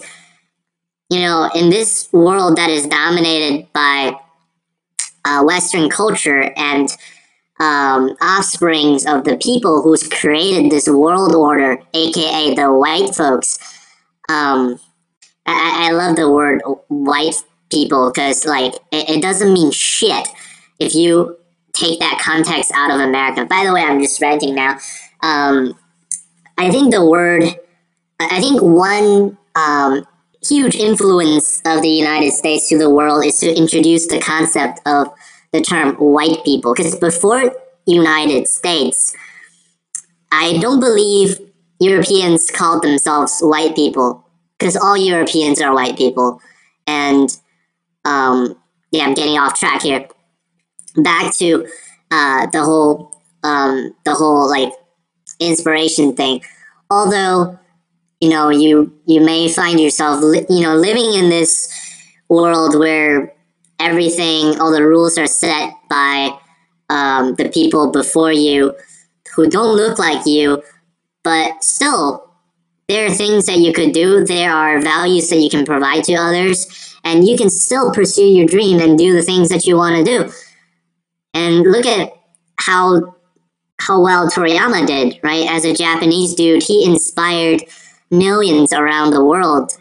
You 1.10 1.20
know, 1.20 1.50
in 1.54 1.70
this 1.70 2.08
world 2.14 2.58
that 2.58 2.70
is 2.70 2.88
dominated 2.88 3.68
by 3.74 4.14
uh, 5.26 5.44
Western 5.44 5.90
culture 5.90 6.54
and 6.56 6.90
um, 7.60 8.10
offsprings 8.22 9.06
of 9.06 9.24
the 9.24 9.38
people 9.38 9.82
who's 9.82 10.08
created 10.08 10.72
this 10.72 10.88
world 10.88 11.34
order, 11.34 11.80
aka 11.94 12.54
the 12.54 12.72
white 12.72 13.16
folks. 13.16 13.60
Um, 14.30 14.80
I, 15.46 15.88
I 15.88 15.92
love 15.92 16.16
the 16.16 16.30
word 16.30 16.62
white 16.88 17.36
people 17.72 18.12
because, 18.12 18.46
like, 18.46 18.74
it, 18.92 19.10
it 19.10 19.22
doesn't 19.22 19.54
mean 19.54 19.72
shit 19.72 20.28
if 20.80 20.94
you 20.94 21.38
take 21.74 22.00
that 22.00 22.20
context 22.22 22.72
out 22.74 22.92
of 22.92 23.00
America. 23.00 23.46
By 23.46 23.64
the 23.66 23.74
way, 23.74 23.82
I'm 23.82 24.02
just 24.02 24.22
ranting 24.22 24.56
now. 24.56 24.78
Um, 25.22 25.78
I 26.58 26.70
think 26.70 26.92
the 26.92 27.06
word, 27.06 27.44
I 28.20 28.40
think 28.40 28.62
one 28.62 29.38
um, 29.56 30.06
huge 30.48 30.76
influence 30.76 31.62
of 31.66 31.82
the 31.82 31.90
United 31.90 32.32
States 32.32 32.70
to 32.70 32.78
the 32.78 32.90
world 32.90 33.26
is 33.26 33.38
to 33.38 33.56
introduce 33.56 34.08
the 34.08 34.20
concept 34.20 34.80
of 34.86 35.08
the 35.52 35.62
term 35.62 35.96
white 35.96 36.44
people. 36.44 36.74
Because 36.74 36.96
before 36.96 37.54
United 37.86 38.48
States, 38.48 39.16
I 40.32 40.58
don't 40.58 40.80
believe 40.80 41.40
Europeans 41.80 42.50
called 42.52 42.84
themselves 42.84 43.40
white 43.42 43.76
people. 43.76 44.26
Because 44.58 44.76
all 44.76 44.98
Europeans 44.98 45.62
are 45.62 45.74
white 45.74 45.98
people. 45.98 46.42
And 46.88 47.30
um, 48.06 48.58
yeah, 48.92 49.06
I'm 49.06 49.14
getting 49.14 49.38
off 49.38 49.60
track 49.60 49.82
here. 49.82 50.08
Back 50.96 51.36
to 51.36 51.68
uh, 52.10 52.48
the 52.48 52.64
whole 52.64 53.22
um, 53.44 53.94
the 54.04 54.14
whole 54.14 54.50
like 54.50 54.74
inspiration 55.40 56.16
thing. 56.16 56.42
Although 56.90 57.60
you 58.20 58.30
know 58.30 58.50
you 58.50 58.94
you 59.06 59.22
may 59.22 59.50
find 59.50 59.80
yourself 59.80 60.22
li- 60.24 60.46
you 60.50 60.62
know 60.62 60.76
living 60.76 61.14
in 61.14 61.30
this 61.30 61.72
world 62.30 62.78
where 62.78 63.34
everything 63.80 64.60
all 64.60 64.72
the 64.72 64.86
rules 64.86 65.18
are 65.18 65.28
set 65.28 65.74
by 65.90 66.38
um, 66.90 67.36
the 67.36 67.50
people 67.50 67.92
before 67.92 68.32
you 68.32 68.74
who 69.36 69.50
don't 69.50 69.76
look 69.76 70.00
like 70.00 70.26
you, 70.26 70.64
but 71.24 71.64
still 71.64 72.28
there 72.88 73.06
are 73.06 73.14
things 73.14 73.46
that 73.48 73.60
you 73.60 73.74
could 73.74 73.92
do. 73.92 74.24
There 74.24 74.52
are 74.52 74.82
values 74.82 75.30
that 75.30 75.40
you 75.40 75.50
can 75.50 75.66
provide 75.66 76.06
to 76.06 76.16
others, 76.16 76.96
and 77.04 77.28
you 77.28 77.38
can 77.38 77.50
still 77.50 77.92
pursue 77.94 78.26
your 78.26 78.46
dream 78.46 78.80
and 78.80 78.98
do 78.98 79.14
the 79.14 79.22
things 79.22 79.50
that 79.50 79.66
you 79.66 79.76
want 79.76 79.98
to 79.98 80.04
do. 80.04 80.32
And 81.34 81.64
look 81.64 81.86
at 81.86 82.14
how 82.58 83.16
how 83.80 84.02
well 84.02 84.28
Toriyama 84.28 84.88
did, 84.88 85.20
right? 85.22 85.48
As 85.48 85.64
a 85.64 85.74
Japanese 85.74 86.34
dude, 86.34 86.64
he 86.64 86.84
inspired 86.84 87.64
millions 88.10 88.74
around 88.74 89.12
the 89.12 89.24
world 89.24 89.72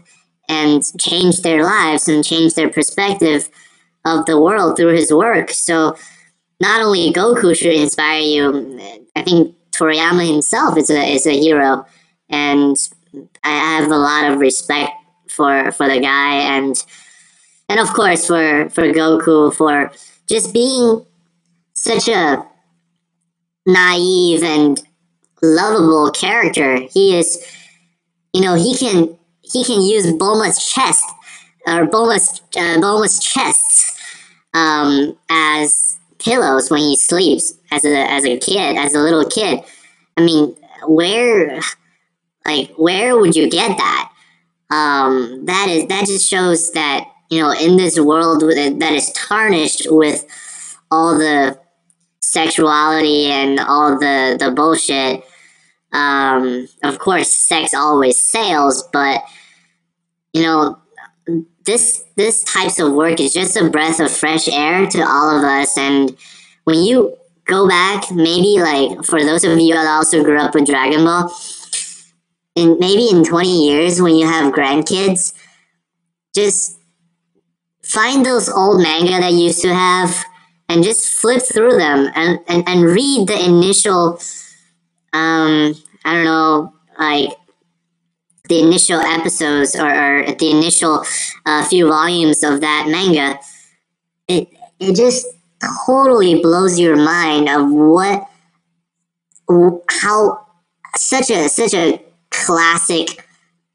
and 0.48 0.82
changed 1.00 1.42
their 1.42 1.62
lives 1.62 2.08
and 2.08 2.24
changed 2.24 2.56
their 2.56 2.68
perspective 2.68 3.48
of 4.06 4.24
the 4.26 4.40
world 4.40 4.76
through 4.76 4.94
his 4.94 5.12
work. 5.12 5.50
So 5.50 5.96
not 6.60 6.80
only 6.80 7.12
Goku 7.12 7.56
should 7.56 7.74
inspire 7.74 8.20
you, 8.20 8.80
I 9.14 9.22
think 9.22 9.54
Toriyama 9.72 10.26
himself 10.26 10.78
is 10.78 10.88
a 10.88 11.02
is 11.14 11.26
a 11.26 11.38
hero, 11.38 11.84
and 12.30 12.76
I 13.44 13.80
have 13.80 13.90
a 13.90 13.96
lot 13.96 14.30
of 14.30 14.38
respect 14.38 14.92
for 15.28 15.70
for 15.72 15.88
the 15.88 16.00
guy 16.00 16.34
and 16.56 16.82
and 17.68 17.80
of 17.80 17.88
course 17.92 18.26
for 18.26 18.70
for 18.70 18.84
Goku 18.84 19.52
for 19.52 19.92
just 20.26 20.54
being 20.54 21.04
such 21.74 22.08
a 22.08 22.46
naive 23.66 24.42
and 24.42 24.82
lovable 25.42 26.10
character. 26.12 26.78
He 26.78 27.18
is, 27.18 27.44
you 28.32 28.40
know, 28.40 28.54
he 28.54 28.76
can 28.76 29.18
he 29.42 29.64
can 29.64 29.82
use 29.82 30.06
Bulma's 30.12 30.64
chest 30.64 31.04
or 31.66 31.86
Bulma's 31.86 32.40
uh, 32.56 32.78
Bulma's 32.80 33.18
chests 33.18 33.95
um, 34.56 35.16
as 35.28 35.98
pillows 36.18 36.70
when 36.70 36.80
he 36.80 36.96
sleeps 36.96 37.54
as 37.70 37.84
a 37.84 38.10
as 38.10 38.24
a 38.24 38.38
kid, 38.38 38.76
as 38.76 38.94
a 38.94 39.00
little 39.00 39.28
kid. 39.28 39.60
I 40.16 40.22
mean, 40.22 40.56
where 40.86 41.60
like 42.46 42.70
where 42.76 43.18
would 43.18 43.36
you 43.36 43.50
get 43.50 43.76
that? 43.76 44.12
Um, 44.70 45.44
that 45.44 45.68
is 45.68 45.86
that 45.88 46.06
just 46.06 46.28
shows 46.28 46.72
that 46.72 47.04
you 47.30 47.40
know 47.40 47.52
in 47.52 47.76
this 47.76 48.00
world 48.00 48.40
that 48.40 48.92
is 48.92 49.12
tarnished 49.12 49.86
with 49.90 50.24
all 50.90 51.18
the 51.18 51.58
sexuality 52.20 53.26
and 53.26 53.60
all 53.60 53.98
the 53.98 54.36
the 54.40 54.50
bullshit. 54.50 55.22
Um, 55.92 56.66
of 56.82 56.98
course, 56.98 57.30
sex 57.30 57.74
always 57.74 58.20
sales, 58.20 58.88
but 58.90 59.22
you 60.32 60.42
know 60.42 60.78
this 61.64 62.04
this 62.16 62.44
types 62.44 62.78
of 62.78 62.92
work 62.92 63.20
is 63.20 63.32
just 63.32 63.56
a 63.56 63.68
breath 63.68 64.00
of 64.00 64.10
fresh 64.10 64.48
air 64.48 64.86
to 64.86 65.00
all 65.00 65.36
of 65.36 65.44
us. 65.44 65.76
And 65.76 66.16
when 66.64 66.82
you 66.84 67.16
go 67.44 67.68
back, 67.68 68.10
maybe 68.10 68.60
like 68.60 69.04
for 69.04 69.22
those 69.22 69.44
of 69.44 69.58
you 69.58 69.74
that 69.74 69.86
also 69.86 70.22
grew 70.22 70.38
up 70.38 70.54
with 70.54 70.66
Dragon 70.66 71.04
Ball, 71.04 71.32
and 72.56 72.78
maybe 72.78 73.08
in 73.10 73.24
twenty 73.24 73.68
years 73.68 74.00
when 74.00 74.14
you 74.14 74.26
have 74.26 74.52
grandkids, 74.52 75.34
just 76.34 76.78
find 77.82 78.24
those 78.24 78.48
old 78.48 78.82
manga 78.82 79.20
that 79.20 79.32
you 79.32 79.44
used 79.44 79.62
to 79.62 79.74
have 79.74 80.24
and 80.68 80.82
just 80.82 81.08
flip 81.08 81.40
through 81.40 81.76
them 81.76 82.10
and, 82.14 82.40
and, 82.48 82.68
and 82.68 82.82
read 82.82 83.28
the 83.28 83.44
initial 83.44 84.18
um 85.12 85.74
I 86.04 86.14
don't 86.14 86.24
know 86.24 86.74
like 86.98 87.30
the 88.48 88.60
initial 88.60 89.00
episodes 89.00 89.74
or, 89.76 89.88
or 89.88 90.32
the 90.32 90.50
initial 90.50 91.04
uh, 91.46 91.64
few 91.66 91.88
volumes 91.88 92.42
of 92.42 92.60
that 92.60 92.86
manga 92.88 93.38
it 94.28 94.48
it 94.78 94.94
just 94.94 95.26
totally 95.86 96.40
blows 96.40 96.78
your 96.78 96.96
mind 96.96 97.48
of 97.48 97.70
what 97.70 98.28
how 99.88 100.46
such 100.96 101.30
a 101.30 101.48
such 101.48 101.74
a 101.74 102.02
classic 102.30 103.24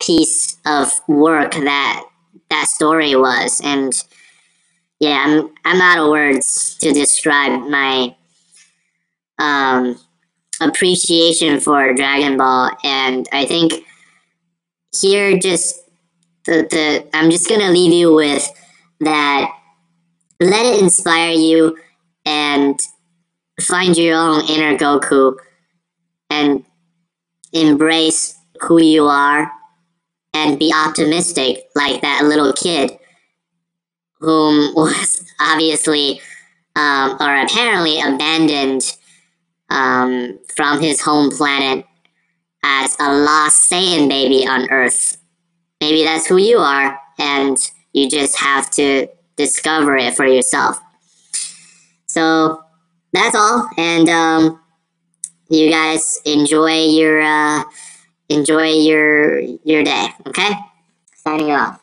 piece 0.02 0.58
of 0.66 0.92
work 1.08 1.52
that 1.54 2.04
that 2.50 2.68
story 2.68 3.16
was. 3.16 3.62
And 3.64 3.94
yeah, 5.00 5.24
I'm 5.26 5.50
I'm 5.66 5.82
out 5.82 6.04
of 6.04 6.10
words 6.10 6.76
to 6.82 6.92
describe 6.92 7.62
my 7.70 8.16
um, 9.40 10.00
appreciation 10.60 11.60
for 11.60 11.94
Dragon 11.94 12.38
Ball, 12.38 12.72
and 12.84 13.28
I 13.32 13.46
think 13.46 13.74
here 15.00 15.38
just 15.38 15.80
the 16.46 16.68
the 16.70 17.08
I'm 17.14 17.30
just 17.30 17.48
gonna 17.48 17.72
leave 17.72 17.94
you 17.94 18.14
with 18.14 18.48
that. 19.02 19.52
Let 20.40 20.66
it 20.66 20.82
inspire 20.82 21.32
you, 21.32 21.78
and 22.26 22.80
find 23.62 23.96
your 23.96 24.16
own 24.16 24.46
inner 24.50 24.78
Goku, 24.78 25.36
and 26.30 26.66
embrace 27.54 28.38
who 28.62 28.82
you 28.82 29.06
are, 29.06 29.52
and 30.34 30.58
be 30.58 30.74
optimistic 30.74 31.66
like 31.76 32.02
that 32.02 32.26
little 32.26 32.54
kid 32.54 32.98
whom 34.22 34.74
was 34.76 35.24
obviously 35.40 36.22
um, 36.76 37.18
or 37.20 37.42
apparently 37.42 38.00
abandoned 38.00 38.96
um, 39.70 40.40
from 40.56 40.80
his 40.80 41.02
home 41.02 41.30
planet 41.32 41.86
as 42.64 42.96
a 43.00 43.12
lost 43.14 43.70
Saiyan 43.72 44.08
baby 44.08 44.48
on 44.48 44.70
Earth. 44.70 45.18
Maybe 45.80 46.04
that's 46.04 46.28
who 46.28 46.38
you 46.38 46.60
are, 46.60 47.00
and 47.18 47.58
you 47.94 48.10
just 48.10 48.38
have 48.38 48.70
to 48.72 49.08
discover 49.36 49.98
it 49.98 50.16
for 50.16 50.26
yourself. 50.26 50.80
So 52.08 52.64
that's 53.14 53.36
all, 53.36 53.70
and 53.78 54.08
um, 54.10 54.60
you 55.50 55.70
guys 55.72 56.22
enjoy 56.26 56.86
your 56.86 57.22
uh, 57.22 57.64
enjoy 58.30 58.70
your 58.70 59.40
your 59.40 59.84
day. 59.84 60.10
Okay, 60.28 60.52
signing 61.16 61.52
off. 61.52 61.81